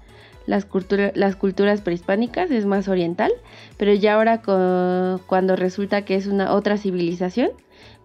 las, 0.45 0.67
las 1.13 1.35
culturas 1.35 1.81
prehispánicas, 1.81 2.51
es 2.51 2.65
más 2.65 2.87
oriental, 2.87 3.31
pero 3.77 3.93
ya 3.93 4.15
ahora 4.15 4.41
cuando 4.41 5.55
resulta 5.55 6.05
que 6.05 6.15
es 6.15 6.27
una 6.27 6.53
otra 6.53 6.77
civilización, 6.77 7.51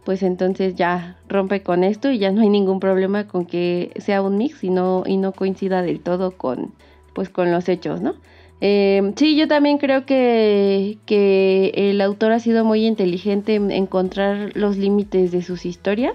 pues 0.04 0.22
entonces 0.22 0.74
ya 0.74 1.18
rompe 1.28 1.62
con 1.62 1.84
esto 1.84 2.10
y 2.10 2.18
ya 2.18 2.30
no 2.30 2.40
hay 2.40 2.48
ningún 2.48 2.80
problema 2.80 3.26
con 3.26 3.44
que 3.44 3.92
sea 3.96 4.22
un 4.22 4.38
mix 4.38 4.64
y 4.64 4.70
no, 4.70 5.02
y 5.06 5.16
no 5.16 5.32
coincida 5.32 5.82
del 5.82 6.00
todo 6.00 6.30
con, 6.30 6.72
pues 7.12 7.28
con 7.28 7.50
los 7.52 7.68
hechos, 7.68 8.00
¿no? 8.00 8.14
Eh, 8.60 9.12
sí, 9.16 9.36
yo 9.36 9.46
también 9.46 9.78
creo 9.78 10.04
que, 10.04 10.98
que, 11.06 11.72
el 11.74 12.00
autor 12.00 12.32
ha 12.32 12.40
sido 12.40 12.64
muy 12.64 12.86
inteligente 12.86 13.54
en 13.54 13.70
encontrar 13.70 14.50
los 14.54 14.76
límites 14.76 15.30
de 15.30 15.42
sus 15.42 15.64
historias. 15.64 16.14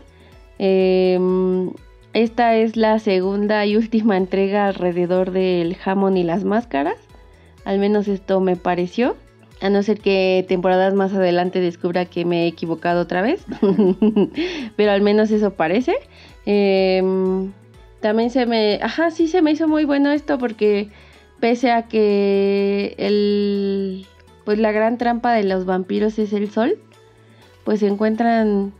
Em, 0.60 1.72
esta 2.14 2.56
es 2.56 2.76
la 2.76 3.00
segunda 3.00 3.66
y 3.66 3.76
última 3.78 4.18
entrega 4.18 4.68
alrededor 4.68 5.32
del 5.32 5.76
jamón 5.76 6.18
y 6.18 6.24
las 6.24 6.44
máscaras. 6.44 6.98
Al 7.66 7.80
menos 7.80 8.08
esto 8.08 8.40
me 8.40 8.56
pareció. 8.56 9.16
A 9.62 9.70
no 9.70 9.82
ser 9.82 10.00
que 10.02 10.44
temporadas 10.50 10.94
más 10.94 11.14
adelante 11.14 11.62
descubra 11.62 12.04
que 12.04 12.26
me 12.26 12.44
he 12.44 12.48
equivocado 12.48 13.02
otra 13.02 13.22
vez. 13.22 13.46
Pero 14.76 14.92
al 14.92 15.02
menos 15.02 15.32
eso 15.32 15.54
parece. 15.54 15.96
Em, 16.46 17.54
también 18.02 18.30
se 18.30 18.46
me... 18.46 18.80
Ajá, 18.82 19.12
sí 19.12 19.30
se 19.30 19.42
me 19.42 19.52
hizo 19.52 19.70
muy 19.70 19.86
bueno 19.86 20.12
esto 20.12 20.38
porque 20.38 20.90
pese 21.40 21.72
a 21.72 21.88
que 21.88 22.96
el... 22.98 24.06
Pues 24.46 24.60
la 24.60 24.72
gran 24.72 24.98
trampa 24.98 25.32
de 25.34 25.44
los 25.44 25.66
vampiros 25.66 26.20
es 26.20 26.34
el 26.34 26.50
sol. 26.50 26.80
Pues 27.64 27.80
se 27.80 27.88
encuentran 27.88 28.74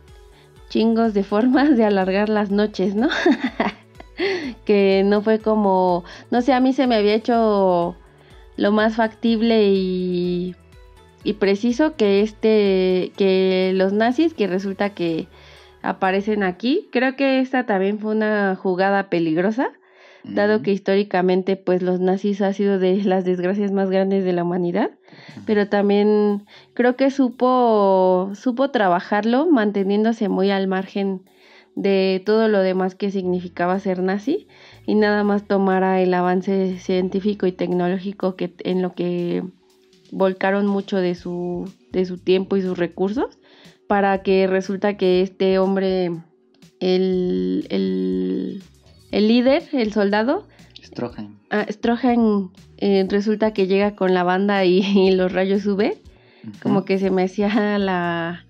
chingos 0.68 1.14
de 1.14 1.24
formas 1.24 1.76
de 1.76 1.84
alargar 1.84 2.28
las 2.28 2.50
noches, 2.50 2.94
¿no? 2.94 3.08
que 4.64 5.02
no 5.04 5.22
fue 5.22 5.38
como... 5.38 6.04
No 6.30 6.40
sé, 6.42 6.52
a 6.52 6.60
mí 6.60 6.72
se 6.72 6.86
me 6.86 6.96
había 6.96 7.14
hecho 7.14 7.96
lo 8.56 8.72
más 8.72 8.96
factible 8.96 9.68
y, 9.68 10.54
y 11.22 11.32
preciso 11.34 11.96
que 11.96 12.20
este... 12.20 13.12
Que 13.16 13.72
los 13.74 13.92
nazis, 13.92 14.34
que 14.34 14.46
resulta 14.46 14.90
que 14.90 15.28
aparecen 15.84 16.42
aquí. 16.42 16.88
Creo 16.90 17.14
que 17.14 17.40
esta 17.40 17.66
también 17.66 17.98
fue 17.98 18.12
una 18.12 18.56
jugada 18.56 19.10
peligrosa, 19.10 19.70
dado 20.24 20.62
que 20.62 20.72
históricamente 20.72 21.56
pues 21.56 21.82
los 21.82 22.00
nazis 22.00 22.40
ha 22.40 22.52
sido 22.52 22.78
de 22.78 23.02
las 23.04 23.24
desgracias 23.24 23.72
más 23.72 23.90
grandes 23.90 24.24
de 24.24 24.32
la 24.32 24.42
humanidad, 24.42 24.90
pero 25.46 25.68
también 25.68 26.46
creo 26.74 26.96
que 26.96 27.10
supo 27.10 28.30
supo 28.34 28.70
trabajarlo 28.70 29.46
manteniéndose 29.50 30.28
muy 30.28 30.50
al 30.50 30.66
margen 30.66 31.22
de 31.76 32.22
todo 32.24 32.48
lo 32.48 32.60
demás 32.60 32.94
que 32.94 33.10
significaba 33.10 33.78
ser 33.80 34.00
nazi 34.00 34.46
y 34.86 34.94
nada 34.94 35.24
más 35.24 35.46
tomara 35.46 36.00
el 36.00 36.14
avance 36.14 36.78
científico 36.78 37.46
y 37.46 37.52
tecnológico 37.52 38.36
que 38.36 38.54
en 38.60 38.80
lo 38.80 38.94
que 38.94 39.42
volcaron 40.10 40.66
mucho 40.66 40.98
de 40.98 41.14
su 41.14 41.70
de 41.90 42.04
su 42.04 42.18
tiempo 42.18 42.56
y 42.56 42.62
sus 42.62 42.78
recursos 42.78 43.38
para 43.86 44.22
que 44.22 44.46
resulta 44.46 44.96
que 44.96 45.22
este 45.22 45.58
hombre, 45.58 46.10
el, 46.80 47.66
el, 47.70 48.62
el 49.14 49.28
líder, 49.28 49.62
el 49.72 49.92
soldado, 49.92 50.44
Stroheim. 50.82 51.36
Ah, 51.50 51.66
Stroheim 51.70 52.50
eh, 52.78 53.06
resulta 53.08 53.52
que 53.52 53.68
llega 53.68 53.94
con 53.94 54.12
la 54.12 54.24
banda 54.24 54.64
y, 54.64 55.12
los 55.12 55.32
rayos 55.32 55.62
sube, 55.62 55.98
como 56.62 56.84
que 56.84 56.98
se 56.98 57.10
me 57.10 57.22
hacía 57.22 57.78
la, 57.78 58.44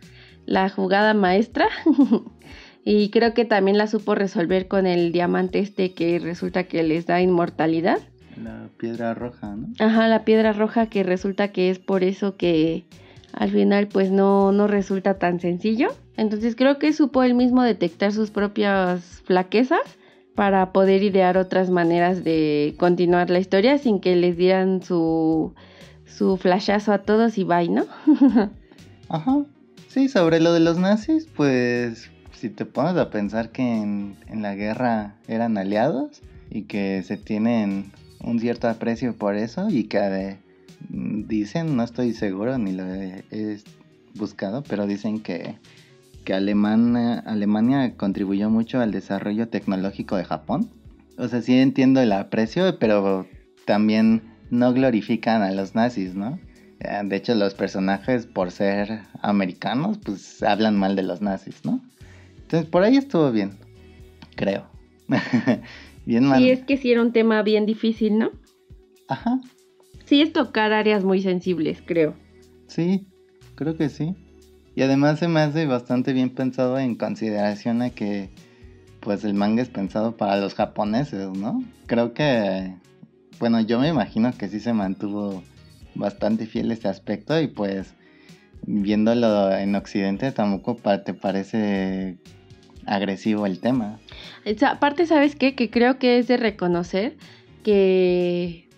la 0.47 0.71
jugada 0.71 1.13
maestra. 1.13 1.69
y 2.85 3.11
creo 3.11 3.35
que 3.35 3.45
también 3.45 3.77
la 3.77 3.87
supo 3.89 4.15
resolver 4.15 4.67
con 4.67 4.87
el 4.87 5.13
diamante 5.13 5.59
este 5.59 5.93
que 5.93 6.19
resulta 6.19 6.65
que 6.65 6.83
les 6.83 7.05
da 7.05 7.21
inmortalidad. 7.21 7.99
La 8.43 8.69
piedra 8.79 9.13
roja, 9.13 9.55
¿no? 9.55 9.69
Ajá, 9.79 10.09
la 10.09 10.25
piedra 10.25 10.55
roja 10.55 10.87
que 10.87 11.03
resulta 11.03 11.49
que 11.49 11.69
es 11.69 11.79
por 11.79 12.03
eso 12.03 12.37
que 12.37 12.85
al 13.33 13.51
final 13.51 13.89
pues 13.89 14.11
no, 14.11 14.51
no 14.51 14.67
resulta 14.67 15.19
tan 15.19 15.41
sencillo. 15.41 15.89
Entonces 16.17 16.57
creo 16.57 16.79
que 16.79 16.95
supo 16.95 17.23
él 17.23 17.35
mismo 17.35 17.63
detectar 17.63 18.13
sus 18.13 18.31
propias 18.31 19.23
flaquezas 19.27 19.99
para 20.35 20.73
poder 20.73 21.03
idear 21.03 21.39
otras 21.39 21.71
maneras 21.71 22.25
de 22.25 22.75
continuar 22.79 23.31
la 23.31 23.39
historia 23.39 23.79
sin 23.79 24.01
que 24.01 24.17
les 24.17 24.37
dieran 24.37 24.83
su, 24.83 25.55
su 26.07 26.37
flashazo 26.37 26.93
a 26.93 26.99
todos 26.99 27.39
y 27.39 27.45
bye, 27.45 27.69
¿no? 27.69 27.87
Ajá. 29.09 29.45
Sí, 29.89 30.09
sobre 30.09 30.41
lo 30.41 30.53
de 30.53 30.61
los 30.61 30.77
nazis, 30.77 31.29
pues 31.37 32.11
si 32.33 32.51
te 32.51 32.65
pones 32.65 32.97
a 32.97 33.11
pensar 33.11 33.51
que 33.51 33.63
en, 33.63 34.17
en 34.27 34.43
la 34.43 34.57
guerra 34.57 35.15
eran 35.29 35.57
aliados 35.57 36.21
y 36.51 36.63
que 36.63 37.03
se 37.05 37.17
tienen 37.17 37.93
un 38.25 38.41
cierto 38.41 38.69
aprecio 38.69 39.15
por 39.15 39.37
eso 39.37 39.69
y 39.69 39.85
que 39.85 40.39
dicen, 40.89 41.77
no 41.77 41.83
estoy 41.83 42.13
seguro 42.13 42.59
ni 42.59 42.73
lo 42.73 42.85
he, 42.87 43.59
buscado, 44.15 44.63
pero 44.63 44.87
dicen 44.87 45.21
que, 45.21 45.57
que 46.25 46.35
Alemania, 46.35 47.21
Alemania 47.21 47.97
contribuyó 47.97 48.51
mucho 48.51 48.81
al 48.81 48.91
desarrollo 48.91 49.49
tecnológico 49.49 50.17
de 50.17 50.25
Japón. 50.25 50.71
O 51.19 51.29
sea, 51.29 51.43
sí 51.43 51.55
entiendo 51.59 52.01
el 52.01 52.13
aprecio, 52.13 52.79
pero 52.79 53.27
también 53.67 54.23
no 54.51 54.73
glorifican 54.73 55.43
a 55.43 55.53
los 55.53 55.75
nazis, 55.75 56.15
¿no? 56.15 56.39
Eh, 56.81 57.01
de 57.05 57.17
hecho, 57.17 57.35
los 57.35 57.55
personajes, 57.55 58.27
por 58.27 58.51
ser 58.51 59.03
americanos, 59.23 59.99
pues 59.99 60.43
hablan 60.43 60.77
mal 60.77 60.97
de 60.97 61.03
los 61.03 61.23
nazis, 61.23 61.65
¿no? 61.65 61.81
Entonces, 62.43 62.69
por 62.69 62.83
ahí 62.83 62.97
estuvo 62.97 63.31
bien, 63.31 63.53
creo. 64.35 64.67
bien 66.07 66.25
mal. 66.25 66.43
Sí, 66.43 66.51
es 66.51 66.65
que 66.65 66.77
sí 66.77 66.91
era 66.91 67.03
un 67.03 67.13
tema 67.13 67.43
bien 67.43 67.67
difícil, 67.67 68.19
¿no? 68.19 68.31
Ajá, 69.09 69.41
sí 70.05 70.23
es 70.23 70.33
tocar 70.33 70.73
áreas 70.73 71.05
muy 71.05 71.21
sensibles, 71.21 71.83
creo. 71.85 72.15
Sí, 72.67 73.07
creo 73.55 73.77
que 73.77 73.89
sí. 73.89 74.15
Y 74.77 74.83
además 74.83 75.19
se 75.19 75.29
me 75.29 75.41
hace 75.41 75.67
bastante 75.67 76.13
bien 76.13 76.31
pensado 76.31 76.79
en 76.79 76.97
consideración 76.97 77.83
a 77.83 77.91
que 77.91 78.31
pues 79.01 79.25
el 79.25 79.35
manga 79.35 79.63
es 79.63 79.69
pensado 79.69 80.17
para 80.17 80.37
los 80.39 80.55
japoneses, 80.55 81.29
¿no? 81.37 81.63
Creo 81.87 82.15
que, 82.15 82.75
bueno, 83.39 83.61
yo 83.61 83.79
me 83.79 83.89
imagino 83.89 84.33
que 84.33 84.49
sí 84.49 84.61
se 84.61 84.73
mantuvo 84.73 85.43
bastante 85.95 86.47
fiel 86.47 86.73
este 86.73 86.89
aspecto 86.89 87.41
y 87.41 87.47
pues 87.47 87.95
viéndolo 88.67 89.55
en 89.55 89.75
Occidente 89.77 90.33
tampoco 90.33 90.77
te 91.05 91.15
parece 91.15 92.17
agresivo 92.87 93.47
el 93.47 93.61
tema. 93.61 93.99
Aparte, 94.67 95.07
¿sabes 95.07 95.37
qué? 95.37 95.55
Que 95.55 95.71
creo 95.71 95.99
que 95.99 96.19
es 96.19 96.27
de 96.27 96.37
reconocer 96.37 97.17
que 97.63 98.69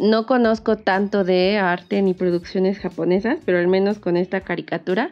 no 0.00 0.26
conozco 0.26 0.76
tanto 0.76 1.24
de 1.24 1.58
arte 1.58 2.02
ni 2.02 2.14
producciones 2.14 2.78
japonesas, 2.78 3.38
pero 3.44 3.58
al 3.58 3.68
menos 3.68 3.98
con 3.98 4.16
esta 4.16 4.40
caricatura, 4.40 5.10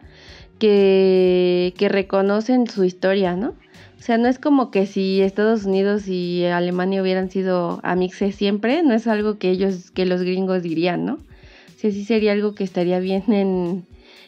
que, 0.59 1.75
reconocen 1.91 2.67
su 2.67 2.85
historia, 2.85 3.37
¿no? 3.37 3.55
O 3.99 4.03
sea, 4.07 4.19
no 4.19 4.29
es 4.29 4.39
como 4.39 4.71
que 4.71 4.87
si 4.87 5.21
Estados 5.21 5.65
Unidos 5.65 6.07
y 6.07 6.45
Alemania 6.45 7.03
hubieran 7.03 7.31
sido 7.31 7.81
amixes 7.83 8.37
siempre, 8.37 8.83
no 8.83 8.95
es 8.95 9.07
algo 9.07 9.39
que 9.39 9.51
ellos, 9.51 9.91
que 9.91 10.07
los 10.07 10.23
gringos 10.23 10.63
dirían, 10.63 11.05
¿no? 11.05 11.15
O 11.15 11.79
sea, 11.79 11.91
sí 11.91 12.05
sería 12.05 12.33
algo 12.33 12.55
que 12.55 12.65
estaría 12.65 13.01
bien 13.01 13.25
en, 13.33 13.85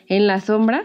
en 0.08 0.26
la 0.26 0.40
sombra. 0.40 0.84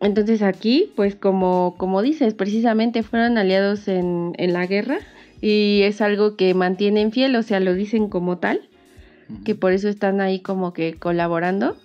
Entonces 0.00 0.42
aquí, 0.42 0.92
pues 0.94 1.14
como, 1.14 1.74
como 1.78 2.02
dices, 2.02 2.34
precisamente 2.34 3.02
fueron 3.02 3.38
aliados 3.38 3.88
en, 3.88 4.34
en 4.36 4.52
la 4.52 4.66
guerra 4.66 4.98
y 5.40 5.82
es 5.82 6.00
algo 6.00 6.36
que 6.36 6.54
mantienen 6.54 7.12
fiel, 7.12 7.36
o 7.36 7.42
sea, 7.42 7.60
lo 7.60 7.74
dicen 7.74 8.08
como 8.08 8.38
tal, 8.38 8.68
que 9.44 9.54
por 9.54 9.72
eso 9.72 9.88
están 9.88 10.20
ahí 10.20 10.40
como 10.40 10.72
que 10.72 10.94
colaborando. 10.94 11.76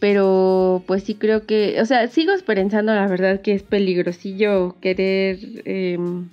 Pero 0.00 0.82
pues 0.88 1.04
sí 1.04 1.14
creo 1.14 1.46
que, 1.46 1.80
o 1.80 1.86
sea, 1.86 2.08
sigo 2.08 2.32
pensando 2.44 2.92
la 2.92 3.06
verdad 3.06 3.40
que 3.40 3.52
es 3.54 3.62
peligrosillo 3.62 4.74
querer, 4.80 5.38
em, 5.64 6.28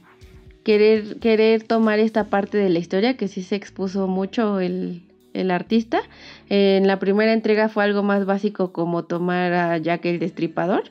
querer, 0.63 1.17
querer 1.19 1.61
tomar 1.61 1.99
esta 1.99 2.25
parte 2.31 2.57
de 2.57 2.69
la 2.69 2.79
historia, 2.79 3.15
que 3.15 3.27
sí 3.27 3.43
se 3.43 3.55
expuso 3.55 4.07
mucho 4.07 4.59
el, 4.59 5.03
el 5.33 5.51
artista. 5.51 6.01
En 6.49 6.87
la 6.87 6.97
primera 6.97 7.31
entrega 7.31 7.69
fue 7.69 7.83
algo 7.83 8.01
más 8.01 8.25
básico 8.25 8.71
como 8.73 9.05
tomar 9.05 9.53
a 9.53 9.77
Jack 9.77 10.05
el 10.05 10.17
Destripador, 10.17 10.85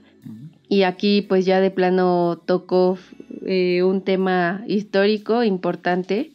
Y 0.69 0.83
aquí 0.83 1.23
pues 1.23 1.47
ya 1.47 1.61
de 1.61 1.71
plano 1.71 2.43
tocó 2.45 2.99
eh, 3.47 3.83
un 3.83 4.03
tema 4.03 4.65
histórico 4.67 5.43
importante, 5.43 6.33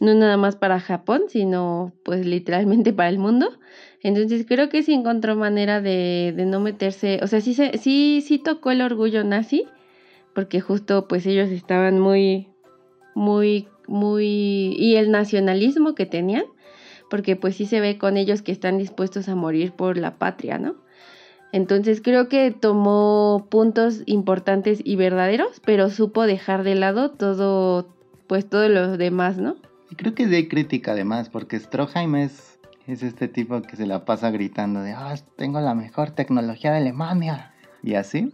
no 0.00 0.14
nada 0.14 0.36
más 0.36 0.56
para 0.56 0.80
Japón, 0.80 1.22
sino 1.28 1.92
pues 2.04 2.24
literalmente 2.24 2.92
para 2.92 3.10
el 3.10 3.18
mundo. 3.18 3.50
Entonces 4.02 4.46
creo 4.46 4.68
que 4.68 4.82
sí 4.82 4.94
encontró 4.94 5.36
manera 5.36 5.80
de, 5.80 6.32
de 6.36 6.46
no 6.46 6.60
meterse, 6.60 7.20
o 7.22 7.26
sea, 7.26 7.40
sí, 7.40 7.54
sí, 7.54 8.22
sí 8.24 8.38
tocó 8.38 8.70
el 8.70 8.80
orgullo 8.80 9.24
nazi, 9.24 9.66
porque 10.34 10.60
justo 10.60 11.08
pues 11.08 11.26
ellos 11.26 11.50
estaban 11.50 11.98
muy, 11.98 12.48
muy, 13.14 13.68
muy, 13.88 14.76
y 14.78 14.96
el 14.96 15.10
nacionalismo 15.10 15.94
que 15.94 16.06
tenían, 16.06 16.44
porque 17.10 17.34
pues 17.34 17.56
sí 17.56 17.66
se 17.66 17.80
ve 17.80 17.98
con 17.98 18.16
ellos 18.16 18.42
que 18.42 18.52
están 18.52 18.78
dispuestos 18.78 19.28
a 19.28 19.34
morir 19.34 19.72
por 19.72 19.96
la 19.96 20.16
patria, 20.18 20.58
¿no? 20.58 20.76
Entonces 21.52 22.00
creo 22.02 22.28
que 22.28 22.50
tomó 22.50 23.46
puntos 23.50 24.02
importantes 24.06 24.80
y 24.84 24.96
verdaderos, 24.96 25.60
pero 25.64 25.88
supo 25.88 26.26
dejar 26.26 26.62
de 26.62 26.74
lado 26.74 27.10
todo, 27.10 27.88
pues 28.26 28.48
todo 28.48 28.68
lo 28.68 28.96
demás, 28.96 29.38
¿no? 29.38 29.56
Y 29.90 29.94
creo 29.94 30.14
que 30.14 30.24
es 30.24 30.30
de 30.30 30.48
crítica 30.48 30.92
además, 30.92 31.30
porque 31.30 31.58
Stroheim 31.58 32.16
es, 32.16 32.58
es 32.86 33.02
este 33.02 33.28
tipo 33.28 33.62
que 33.62 33.76
se 33.76 33.86
la 33.86 34.04
pasa 34.04 34.30
gritando 34.30 34.82
de, 34.82 34.92
ah, 34.92 35.14
tengo 35.36 35.60
la 35.60 35.74
mejor 35.74 36.10
tecnología 36.10 36.72
de 36.72 36.78
Alemania. 36.78 37.52
Y 37.82 37.94
así. 37.94 38.30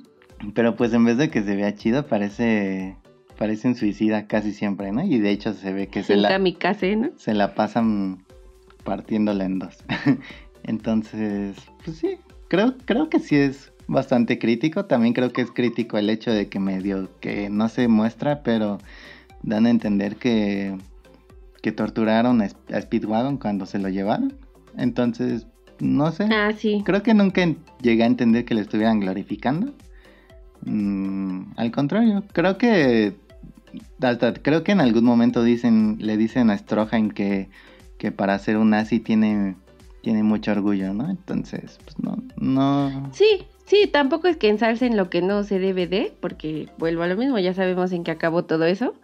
Pero 0.54 0.74
pues 0.74 0.92
en 0.92 1.04
vez 1.04 1.16
de 1.16 1.30
que 1.30 1.42
se 1.42 1.54
vea 1.54 1.74
chido, 1.74 2.06
parece 2.06 2.96
parece 3.38 3.68
un 3.68 3.74
suicida 3.74 4.26
casi 4.26 4.52
siempre, 4.52 4.92
¿no? 4.92 5.04
Y 5.04 5.18
de 5.18 5.30
hecho 5.30 5.52
se 5.54 5.72
ve 5.72 5.88
que 5.88 6.02
se 6.02 6.16
la, 6.16 6.38
¿no? 6.38 7.10
se 7.16 7.34
la 7.34 7.54
pasan 7.54 8.24
partiéndola 8.84 9.44
en 9.44 9.58
dos. 9.58 9.76
Entonces, 10.64 11.56
pues 11.84 11.98
sí, 11.98 12.18
creo, 12.48 12.74
creo 12.84 13.08
que 13.08 13.18
sí 13.18 13.36
es 13.36 13.72
bastante 13.86 14.38
crítico. 14.38 14.86
También 14.86 15.14
creo 15.14 15.32
que 15.32 15.42
es 15.42 15.50
crítico 15.50 15.98
el 15.98 16.10
hecho 16.10 16.30
de 16.30 16.48
que 16.48 16.60
medio 16.60 17.10
que 17.20 17.50
no 17.50 17.68
se 17.68 17.88
muestra, 17.88 18.42
pero 18.42 18.78
dan 19.42 19.66
a 19.66 19.70
entender 19.70 20.16
que, 20.16 20.76
que 21.62 21.72
torturaron 21.72 22.42
a, 22.42 22.48
Speedwagon 22.80 23.38
cuando 23.38 23.66
se 23.66 23.78
lo 23.78 23.88
llevaron. 23.88 24.34
Entonces, 24.76 25.46
no 25.80 26.12
sé. 26.12 26.24
Ah, 26.30 26.52
sí. 26.56 26.82
Creo 26.84 27.02
que 27.02 27.14
nunca 27.14 27.46
llegué 27.82 28.02
a 28.04 28.06
entender 28.06 28.44
que 28.44 28.54
le 28.54 28.62
estuvieran 28.62 29.00
glorificando. 29.00 29.74
Mm, 30.64 31.52
al 31.56 31.70
contrario, 31.70 32.24
creo 32.32 32.56
que 32.56 33.14
hasta 34.00 34.32
creo 34.34 34.62
que 34.62 34.72
en 34.72 34.80
algún 34.80 35.04
momento 35.04 35.42
dicen 35.42 35.96
le 35.98 36.16
dicen 36.16 36.48
a 36.48 36.56
Stroheim 36.56 37.10
que 37.10 37.48
que 37.98 38.12
para 38.12 38.38
ser 38.38 38.56
un 38.56 38.70
nazi 38.70 39.00
tiene, 39.00 39.56
tiene 40.04 40.22
mucho 40.22 40.52
orgullo, 40.52 40.92
¿no? 40.92 41.10
Entonces, 41.10 41.80
pues 41.82 41.98
no, 41.98 42.18
no. 42.36 43.10
Sí, 43.12 43.46
sí, 43.64 43.88
tampoco 43.90 44.28
es 44.28 44.36
que 44.36 44.48
ensalcen 44.48 44.96
lo 44.96 45.10
que 45.10 45.22
no 45.22 45.42
se 45.42 45.58
debe 45.58 45.88
de, 45.88 46.12
porque 46.20 46.68
vuelvo 46.78 47.02
a 47.02 47.08
lo 47.08 47.16
mismo, 47.16 47.38
ya 47.38 47.54
sabemos 47.54 47.90
en 47.90 48.04
qué 48.04 48.12
acabó 48.12 48.44
todo 48.44 48.66
eso. 48.66 48.94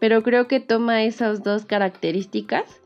Pero 0.00 0.22
creo 0.22 0.46
que 0.46 0.60
toma 0.60 1.02
esas 1.02 1.42
dos 1.42 1.64
características. 1.64 2.82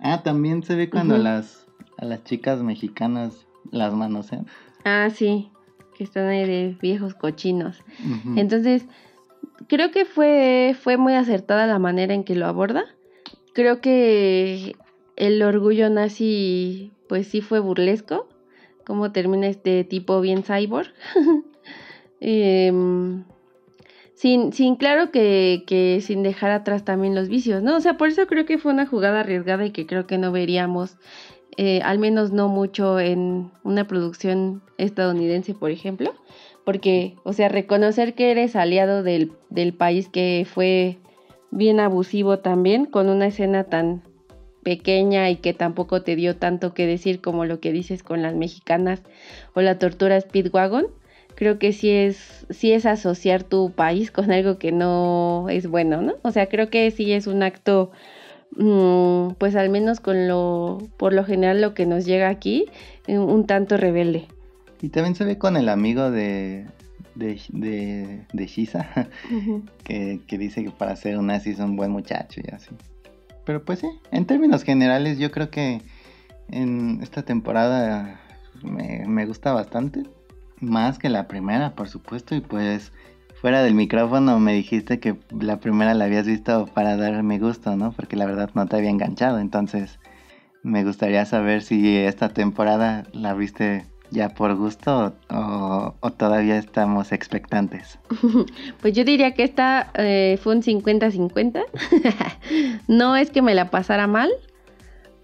Ah, 0.00 0.22
también 0.22 0.62
se 0.62 0.74
ve 0.74 0.88
cuando 0.88 1.18
las, 1.18 1.66
a 1.98 2.06
las 2.06 2.24
chicas 2.24 2.62
mexicanas 2.62 3.46
las 3.70 3.92
manosean. 3.92 4.46
Ah, 4.84 5.10
sí, 5.14 5.50
que 5.96 6.04
están 6.04 6.26
ahí 6.26 6.46
de 6.46 6.76
viejos 6.80 7.14
cochinos. 7.14 7.82
Entonces, 8.34 8.86
creo 9.68 9.90
que 9.90 10.06
fue, 10.06 10.74
fue 10.80 10.96
muy 10.96 11.14
acertada 11.14 11.66
la 11.66 11.78
manera 11.78 12.14
en 12.14 12.24
que 12.24 12.34
lo 12.34 12.46
aborda. 12.46 12.84
Creo 13.52 13.80
que 13.80 14.74
el 15.16 15.42
orgullo 15.42 15.90
nazi, 15.90 16.92
pues 17.08 17.26
sí 17.26 17.40
fue 17.40 17.60
burlesco. 17.60 18.28
Cómo 18.84 19.12
termina 19.12 19.46
este 19.46 19.84
tipo 19.84 20.20
bien 20.20 20.42
cyborg. 20.42 20.88
Em, 22.26 23.24
sin, 24.14 24.54
sin 24.54 24.76
claro 24.76 25.10
que, 25.10 25.64
que, 25.66 26.00
sin 26.00 26.22
dejar 26.22 26.52
atrás 26.52 26.82
también 26.82 27.14
los 27.14 27.28
vicios, 27.28 27.62
¿no? 27.62 27.76
O 27.76 27.80
sea, 27.80 27.98
por 27.98 28.08
eso 28.08 28.26
creo 28.26 28.46
que 28.46 28.56
fue 28.56 28.72
una 28.72 28.86
jugada 28.86 29.20
arriesgada 29.20 29.66
y 29.66 29.72
que 29.72 29.86
creo 29.86 30.06
que 30.06 30.16
no 30.16 30.32
veríamos, 30.32 30.96
eh, 31.58 31.82
al 31.82 31.98
menos 31.98 32.32
no 32.32 32.48
mucho 32.48 32.98
en 32.98 33.50
una 33.62 33.86
producción 33.86 34.62
estadounidense, 34.78 35.52
por 35.52 35.70
ejemplo. 35.70 36.14
Porque, 36.64 37.16
o 37.24 37.34
sea, 37.34 37.50
reconocer 37.50 38.14
que 38.14 38.30
eres 38.30 38.56
aliado 38.56 39.02
del, 39.02 39.32
del 39.50 39.74
país 39.74 40.08
que 40.08 40.46
fue 40.50 40.98
bien 41.50 41.78
abusivo 41.78 42.38
también, 42.38 42.86
con 42.86 43.10
una 43.10 43.26
escena 43.26 43.64
tan 43.64 44.02
pequeña 44.64 45.30
y 45.30 45.36
que 45.36 45.54
tampoco 45.54 46.02
te 46.02 46.16
dio 46.16 46.36
tanto 46.36 46.74
que 46.74 46.86
decir 46.86 47.20
como 47.20 47.44
lo 47.44 47.60
que 47.60 47.70
dices 47.70 48.02
con 48.02 48.22
las 48.22 48.34
mexicanas 48.34 49.02
o 49.54 49.60
la 49.60 49.78
tortura 49.78 50.20
Speedwagon. 50.20 50.86
Creo 51.36 51.58
que 51.58 51.72
sí 51.72 51.90
es, 51.90 52.46
sí 52.50 52.72
es 52.72 52.86
asociar 52.86 53.42
tu 53.44 53.70
país 53.70 54.10
con 54.10 54.32
algo 54.32 54.58
que 54.58 54.72
no 54.72 55.46
es 55.48 55.66
bueno, 55.66 56.00
¿no? 56.00 56.14
O 56.22 56.30
sea, 56.30 56.46
creo 56.46 56.70
que 56.70 56.90
sí 56.90 57.12
es 57.12 57.26
un 57.26 57.42
acto, 57.42 57.90
mm, 58.56 59.34
pues 59.38 59.54
al 59.56 59.68
menos 59.68 60.00
con 60.00 60.28
lo, 60.28 60.78
por 60.96 61.12
lo 61.12 61.24
general 61.24 61.60
lo 61.60 61.74
que 61.74 61.86
nos 61.86 62.04
llega 62.04 62.28
aquí, 62.28 62.66
eh, 63.06 63.18
un 63.18 63.46
tanto 63.46 63.76
rebelde. 63.76 64.26
Y 64.80 64.88
también 64.90 65.14
se 65.14 65.24
ve 65.24 65.38
con 65.38 65.56
el 65.56 65.68
amigo 65.68 66.10
de, 66.10 66.66
de, 67.14 67.40
de, 68.32 68.46
Shiza, 68.46 68.86
que, 69.84 70.20
que 70.26 70.38
dice 70.38 70.62
que 70.64 70.70
para 70.70 70.94
ser 70.94 71.18
un 71.18 71.26
nazi 71.26 71.50
es 71.50 71.58
un 71.58 71.76
buen 71.76 71.90
muchacho 71.90 72.40
y 72.44 72.54
así. 72.54 72.70
Pero 73.44 73.64
pues 73.64 73.80
sí, 73.80 73.88
en 74.10 74.26
términos 74.26 74.62
generales 74.62 75.18
yo 75.18 75.30
creo 75.30 75.50
que 75.50 75.82
en 76.48 77.00
esta 77.02 77.22
temporada 77.22 78.20
me, 78.62 79.26
gusta 79.26 79.52
bastante. 79.52 80.04
Más 80.60 80.98
que 80.98 81.08
la 81.08 81.28
primera, 81.28 81.74
por 81.74 81.88
supuesto. 81.88 82.34
Y 82.34 82.40
pues 82.40 82.92
fuera 83.40 83.62
del 83.62 83.74
micrófono 83.74 84.38
me 84.38 84.54
dijiste 84.54 85.00
que 85.00 85.16
la 85.38 85.58
primera 85.58 85.94
la 85.94 86.06
habías 86.06 86.26
visto 86.26 86.66
para 86.66 86.96
darme 86.96 87.38
gusto, 87.38 87.76
¿no? 87.76 87.92
Porque 87.92 88.16
la 88.16 88.26
verdad 88.26 88.50
no 88.54 88.66
te 88.66 88.76
había 88.76 88.90
enganchado. 88.90 89.38
Entonces 89.38 89.98
me 90.62 90.84
gustaría 90.84 91.26
saber 91.26 91.62
si 91.62 91.96
esta 91.98 92.30
temporada 92.30 93.04
la 93.12 93.34
viste 93.34 93.84
ya 94.14 94.30
por 94.30 94.54
gusto 94.54 95.12
o, 95.28 96.10
todavía 96.16 96.56
estamos 96.56 97.12
expectantes? 97.12 97.98
Pues 98.80 98.94
yo 98.94 99.04
diría 99.04 99.34
que 99.34 99.42
esta 99.42 99.90
eh, 99.94 100.38
fue 100.42 100.54
un 100.54 100.62
50-50. 100.62 101.64
no 102.88 103.16
es 103.16 103.30
que 103.30 103.42
me 103.42 103.54
la 103.54 103.70
pasara 103.70 104.06
mal, 104.06 104.30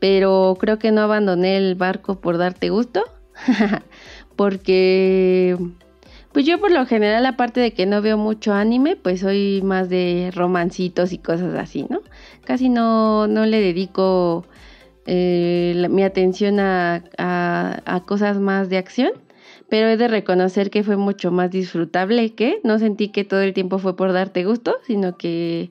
pero 0.00 0.56
creo 0.58 0.78
que 0.78 0.92
no 0.92 1.02
abandoné 1.02 1.56
el 1.56 1.74
barco 1.74 2.20
por 2.20 2.38
darte 2.38 2.70
gusto. 2.70 3.04
Porque, 4.36 5.56
pues 6.32 6.46
yo 6.46 6.58
por 6.58 6.70
lo 6.70 6.86
general, 6.86 7.26
aparte 7.26 7.60
de 7.60 7.72
que 7.72 7.86
no 7.86 8.00
veo 8.00 8.16
mucho 8.16 8.54
anime, 8.54 8.96
pues 8.96 9.20
soy 9.20 9.60
más 9.62 9.88
de 9.88 10.30
romancitos 10.34 11.12
y 11.12 11.18
cosas 11.18 11.54
así, 11.58 11.86
¿no? 11.88 12.00
Casi 12.44 12.68
no, 12.70 13.26
no 13.26 13.44
le 13.44 13.60
dedico 13.60 14.46
eh, 15.06 15.86
mi 15.90 16.02
atención 16.02 16.60
a, 16.60 17.02
a, 17.18 17.39
cosas 18.06 18.38
más 18.38 18.68
de 18.68 18.78
acción, 18.78 19.12
pero 19.68 19.88
he 19.88 19.96
de 19.96 20.08
reconocer 20.08 20.70
que 20.70 20.82
fue 20.82 20.96
mucho 20.96 21.30
más 21.30 21.50
disfrutable 21.50 22.34
que 22.34 22.60
no 22.64 22.78
sentí 22.78 23.08
que 23.08 23.24
todo 23.24 23.40
el 23.40 23.54
tiempo 23.54 23.78
fue 23.78 23.96
por 23.96 24.12
darte 24.12 24.44
gusto, 24.44 24.76
sino 24.86 25.16
que 25.16 25.70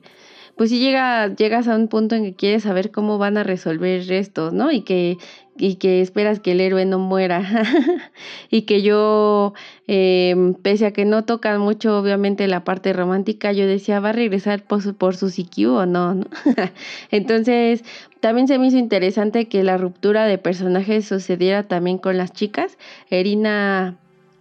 pues 0.56 0.68
si 0.68 0.78
llega, 0.78 1.34
llegas 1.34 1.68
a 1.68 1.74
un 1.74 1.88
punto 1.88 2.16
en 2.16 2.22
que 2.22 2.34
quieres 2.34 2.64
saber 2.64 2.90
cómo 2.90 3.16
van 3.16 3.38
a 3.38 3.44
resolver 3.44 4.12
esto, 4.12 4.50
¿no? 4.50 4.70
Y 4.70 4.82
que 4.82 5.16
y 5.60 5.74
que 5.76 6.00
esperas 6.00 6.40
que 6.40 6.52
el 6.52 6.60
héroe 6.60 6.84
no 6.86 6.98
muera. 6.98 7.42
Y 8.52 8.62
que 8.62 8.82
yo 8.82 9.54
em, 9.86 10.54
pese 10.54 10.86
a 10.86 10.92
que 10.92 11.04
no 11.04 11.24
tocan 11.24 11.60
mucho 11.60 11.96
obviamente 11.98 12.48
la 12.48 12.64
parte 12.64 12.92
romántica 12.92 13.52
yo 13.52 13.66
decía 13.66 14.00
va 14.00 14.08
a 14.08 14.12
regresar 14.12 14.64
por 14.64 14.82
su, 14.82 14.94
por 14.94 15.16
su 15.16 15.28
CQ 15.28 15.68
o 15.68 15.86
no, 15.86 16.24
entonces 17.12 17.84
también 18.20 18.48
se 18.48 18.58
me 18.58 18.66
hizo 18.66 18.76
interesante 18.76 19.48
que 19.48 19.62
la 19.62 19.76
ruptura 19.76 20.26
de 20.26 20.38
personajes 20.38 21.06
sucediera 21.06 21.62
también 21.62 21.98
con 21.98 22.16
las 22.18 22.32
chicas. 22.32 22.76
Erina 23.08 23.96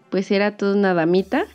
pues 0.10 0.32
era 0.32 0.58
toda 0.58 0.76
una 0.76 0.94
damita 0.94 1.46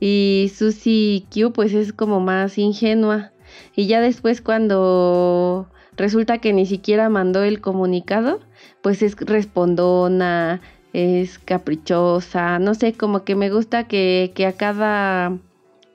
y 0.00 0.50
Susie 0.54 1.24
Q 1.32 1.52
pues 1.52 1.74
es 1.74 1.92
como 1.92 2.20
más 2.20 2.58
ingenua. 2.58 3.32
Y 3.76 3.86
ya 3.86 4.00
después 4.00 4.40
cuando 4.40 5.68
resulta 5.96 6.38
que 6.38 6.52
ni 6.52 6.66
siquiera 6.66 7.08
mandó 7.08 7.42
el 7.42 7.60
comunicado 7.60 8.40
pues 8.82 9.02
es 9.02 9.16
respondona, 9.16 10.60
es 10.92 11.38
caprichosa, 11.38 12.58
no 12.58 12.74
sé, 12.74 12.92
como 12.92 13.24
que 13.24 13.34
me 13.34 13.50
gusta 13.50 13.84
que, 13.84 14.32
que 14.34 14.46
a 14.46 14.52
cada, 14.52 15.38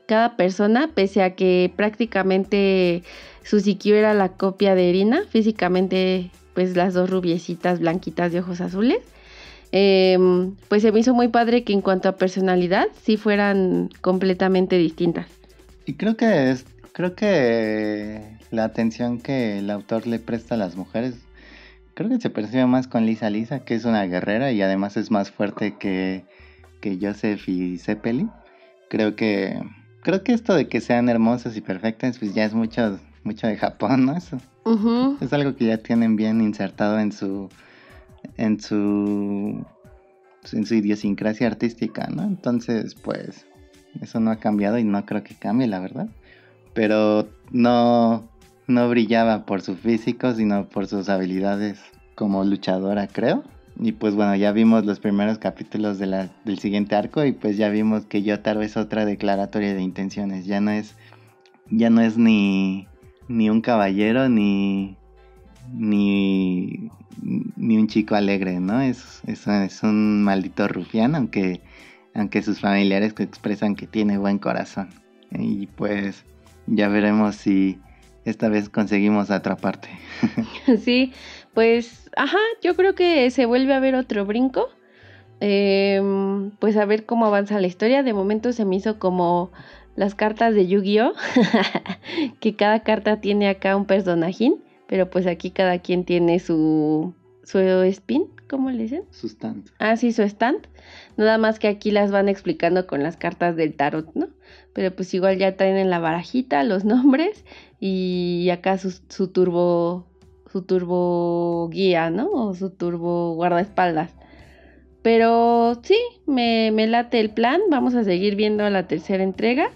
cada 0.08 0.36
persona, 0.38 0.90
pese 0.94 1.22
a 1.22 1.36
que 1.36 1.72
prácticamente 1.76 3.04
su 3.44 3.60
Suzuki 3.60 3.92
era 3.92 4.14
la 4.14 4.30
copia 4.30 4.74
de 4.74 4.86
Irina, 4.90 5.24
físicamente 5.30 6.32
pues 6.54 6.76
las 6.76 6.96
dos 6.96 7.10
rubiecitas 7.10 7.80
blanquitas 7.80 8.32
de 8.32 8.40
ojos 8.40 8.62
azules, 8.62 9.00
em, 9.72 10.56
pues 10.70 10.82
se 10.82 10.92
me 10.92 11.02
hizo 11.02 11.14
muy 11.14 11.28
padre 11.28 11.64
que 11.64 11.74
en 11.74 11.82
cuanto 11.82 12.10
a 12.10 12.14
personalidad 12.14 12.88
sí 13.04 13.18
fueran 13.18 13.90
completamente 14.02 14.78
distintas. 14.78 15.28
Y 15.86 15.94
creo 15.94 16.18
que 16.18 16.52
es, 16.52 16.66
creo 16.94 17.14
que 17.14 18.37
la 18.52 18.64
atención 18.64 19.20
que 19.20 19.60
el 19.60 19.70
autor 19.70 20.08
le 20.08 20.20
presta 20.20 20.56
a 20.56 20.58
las 20.58 20.76
mujeres 20.76 21.16
Creo 21.98 22.12
que 22.12 22.22
se 22.22 22.30
percibe 22.30 22.68
más 22.68 22.88
con 22.88 23.08
Lisa 23.08 23.32
Lisa, 23.32 23.62
que 23.62 23.74
es 23.74 23.84
una 23.84 24.04
guerrera 24.04 24.52
y 24.52 24.62
además 24.62 24.98
es 24.98 25.10
más 25.10 25.32
fuerte 25.32 25.78
que, 25.80 26.26
que 26.80 27.00
Joseph 27.02 27.50
y 27.50 27.80
Zeppeli. 27.80 28.30
Creo 28.88 29.16
que 29.16 29.60
creo 30.04 30.24
que 30.24 30.34
esto 30.34 30.54
de 30.54 30.68
que 30.68 30.80
sean 30.80 31.10
hermosas 31.10 31.58
y 31.58 31.62
perfectas 31.62 32.20
pues 32.20 32.36
ya 32.36 32.46
es 32.46 32.54
mucho 32.54 33.00
mucho 33.24 33.48
de 33.48 33.58
Japón, 33.58 34.06
¿no? 34.06 34.16
Eso 34.16 34.38
es 35.22 35.34
algo 35.34 35.56
que 35.56 35.66
ya 35.66 35.80
tienen 35.80 36.16
bien 36.16 36.40
insertado 36.40 37.00
en 37.00 37.12
su 37.12 37.50
en 38.38 38.62
su 38.62 39.66
en 40.54 40.66
su 40.68 40.76
idiosincrasia 40.76 41.48
artística, 41.48 42.10
¿no? 42.14 42.22
Entonces, 42.22 42.94
pues 42.94 43.48
eso 44.02 44.20
no 44.20 44.30
ha 44.30 44.36
cambiado 44.36 44.78
y 44.78 44.84
no 44.84 45.04
creo 45.08 45.24
que 45.24 45.34
cambie, 45.34 45.66
la 45.66 45.80
verdad. 45.80 46.10
Pero 46.76 47.28
no 47.50 48.30
no 48.68 48.90
brillaba 48.90 49.46
por 49.46 49.62
su 49.62 49.76
físico, 49.76 50.34
sino 50.34 50.68
por 50.68 50.88
sus 50.88 51.10
habilidades 51.10 51.80
como 52.16 52.44
luchadora, 52.44 53.08
creo. 53.08 53.44
Y 53.80 53.94
pues 53.94 54.16
bueno, 54.16 54.36
ya 54.36 54.52
vimos 54.52 54.86
los 54.86 55.00
primeros 55.00 55.38
capítulos 55.38 56.00
del 56.00 56.60
siguiente 56.60 56.96
arco 56.96 57.24
y 57.24 57.32
pues 57.32 57.58
ya 57.58 57.70
vimos 57.70 58.06
que 58.06 58.24
Yotaro 58.24 58.62
es 58.62 58.76
otra 58.76 59.06
declaratoria 59.06 59.74
de 59.74 59.82
intenciones. 59.82 60.46
Ya 60.46 60.60
no 60.60 60.72
es, 60.72 60.96
ya 61.70 61.90
no 61.90 62.02
es 62.02 62.18
ni, 62.18 62.88
ni 63.28 63.50
un 63.50 63.62
caballero 63.62 64.30
ni, 64.30 64.98
ni, 65.74 66.90
ni 67.56 67.78
un 67.78 67.88
chico 67.88 68.16
alegre, 68.16 68.60
¿no? 68.60 68.82
Es, 68.82 69.22
es, 69.28 69.48
es 69.48 69.84
un 69.84 70.24
maldito 70.24 70.68
rufián, 70.68 71.14
aunque, 71.14 71.62
aunque 72.16 72.42
sus 72.42 72.60
familiares 72.60 73.14
expresan 73.20 73.76
que 73.76 73.86
tiene 73.86 74.18
buen 74.18 74.40
corazón. 74.40 74.90
Y 75.32 75.68
pues 75.68 76.26
ya 76.66 76.88
veremos 76.88 77.36
si 77.36 77.80
esta 78.30 78.50
vez 78.50 78.70
conseguimos 78.70 79.32
atraparte. 79.32 79.90
sí, 80.84 81.14
pues, 81.54 82.10
ajá, 82.16 82.40
yo 82.62 82.76
creo 82.76 82.96
que 82.96 83.30
se 83.32 83.46
vuelve 83.46 83.74
a 83.74 83.80
ver 83.80 83.96
otro 83.96 84.26
brinco. 84.26 84.70
Em, 85.40 86.52
pues 86.60 86.78
a 86.78 86.86
ver 86.86 87.06
cómo 87.06 87.26
avanza 87.26 87.60
la 87.60 87.68
historia. 87.68 88.04
De 88.04 88.14
momento 88.14 88.52
se 88.54 88.66
me 88.66 88.76
hizo 88.76 89.00
como 89.00 89.52
las 89.96 90.16
cartas 90.16 90.54
de 90.54 90.68
Yu-Gi-Oh! 90.68 91.14
que 92.40 92.56
cada 92.56 92.82
carta 92.82 93.22
tiene 93.22 93.50
acá 93.50 93.76
un 93.76 93.86
personajín, 93.86 94.64
pero 94.88 95.10
pues 95.10 95.28
aquí 95.28 95.52
cada 95.52 95.80
quien 95.80 96.06
tiene 96.06 96.40
su, 96.40 97.14
su 97.44 97.60
spin, 97.60 98.28
¿cómo 98.50 98.72
le 98.72 98.84
dicen? 98.84 99.04
Su 99.12 99.28
stand. 99.28 99.70
Ah, 99.80 99.98
sí, 99.98 100.12
su 100.12 100.24
stand. 100.24 100.68
Nada 101.18 101.38
más 101.38 101.60
que 101.60 101.68
aquí 101.68 101.92
las 101.92 102.12
van 102.12 102.30
explicando 102.30 102.88
con 102.88 103.04
las 103.04 103.18
cartas 103.18 103.56
del 103.56 103.74
tarot, 103.76 104.14
¿no? 104.16 104.30
Pero 104.74 104.96
pues 104.96 105.14
igual 105.14 105.38
ya 105.38 105.56
traen 105.56 105.78
en 105.78 105.90
la 105.90 106.00
barajita 106.00 106.64
los 106.64 106.86
nombres 106.86 107.46
y 107.80 108.50
acá 108.52 108.78
su, 108.78 108.92
su 109.10 109.30
turbo 109.30 110.08
su 110.52 110.62
turbo 110.62 111.70
guía, 111.70 112.10
¿no? 112.10 112.30
O 112.32 112.54
su 112.54 112.70
turbo 112.70 113.36
guardaespaldas. 113.36 114.12
Pero 115.02 115.80
sí, 115.84 115.98
me, 116.26 116.72
me 116.72 116.88
late 116.88 117.20
el 117.20 117.30
plan. 117.30 117.62
Vamos 117.70 117.96
a 117.96 118.04
seguir 118.04 118.36
viendo 118.36 118.70
la 118.70 118.88
tercera 118.88 119.24
entrega. 119.24 119.72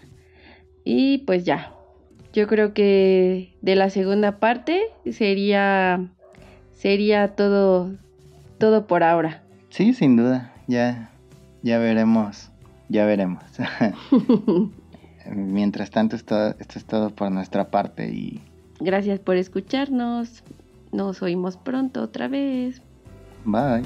Y 0.84 1.20
pues 1.20 1.46
ya. 1.46 1.74
Yo 2.34 2.48
creo 2.48 2.74
que 2.74 3.56
de 3.62 3.76
la 3.76 3.90
segunda 3.90 4.40
parte 4.40 4.82
sería 5.10 6.10
sería 6.72 7.36
todo 7.36 7.92
todo 8.62 8.88
por 8.88 9.04
ahora. 9.04 9.44
Sí, 9.70 9.94
sin 9.94 10.16
duda. 10.16 10.54
Ya 10.68 11.12
ya 11.64 11.78
veremos. 11.78 12.50
Ya 12.90 13.06
veremos. 13.06 13.44
Mientras 15.32 15.92
tanto, 15.92 16.16
esto, 16.16 16.50
esto 16.60 16.80
es 16.80 16.86
todo 16.86 17.10
por 17.12 17.32
nuestra 17.32 17.70
parte 17.70 18.10
y... 18.10 18.42
Gracias 18.80 19.20
por 19.20 19.38
escucharnos. 19.38 20.44
Nos 20.92 21.22
oímos 21.22 21.58
pronto 21.58 22.02
otra 22.02 22.28
vez. 22.28 22.82
Bye. 23.46 23.84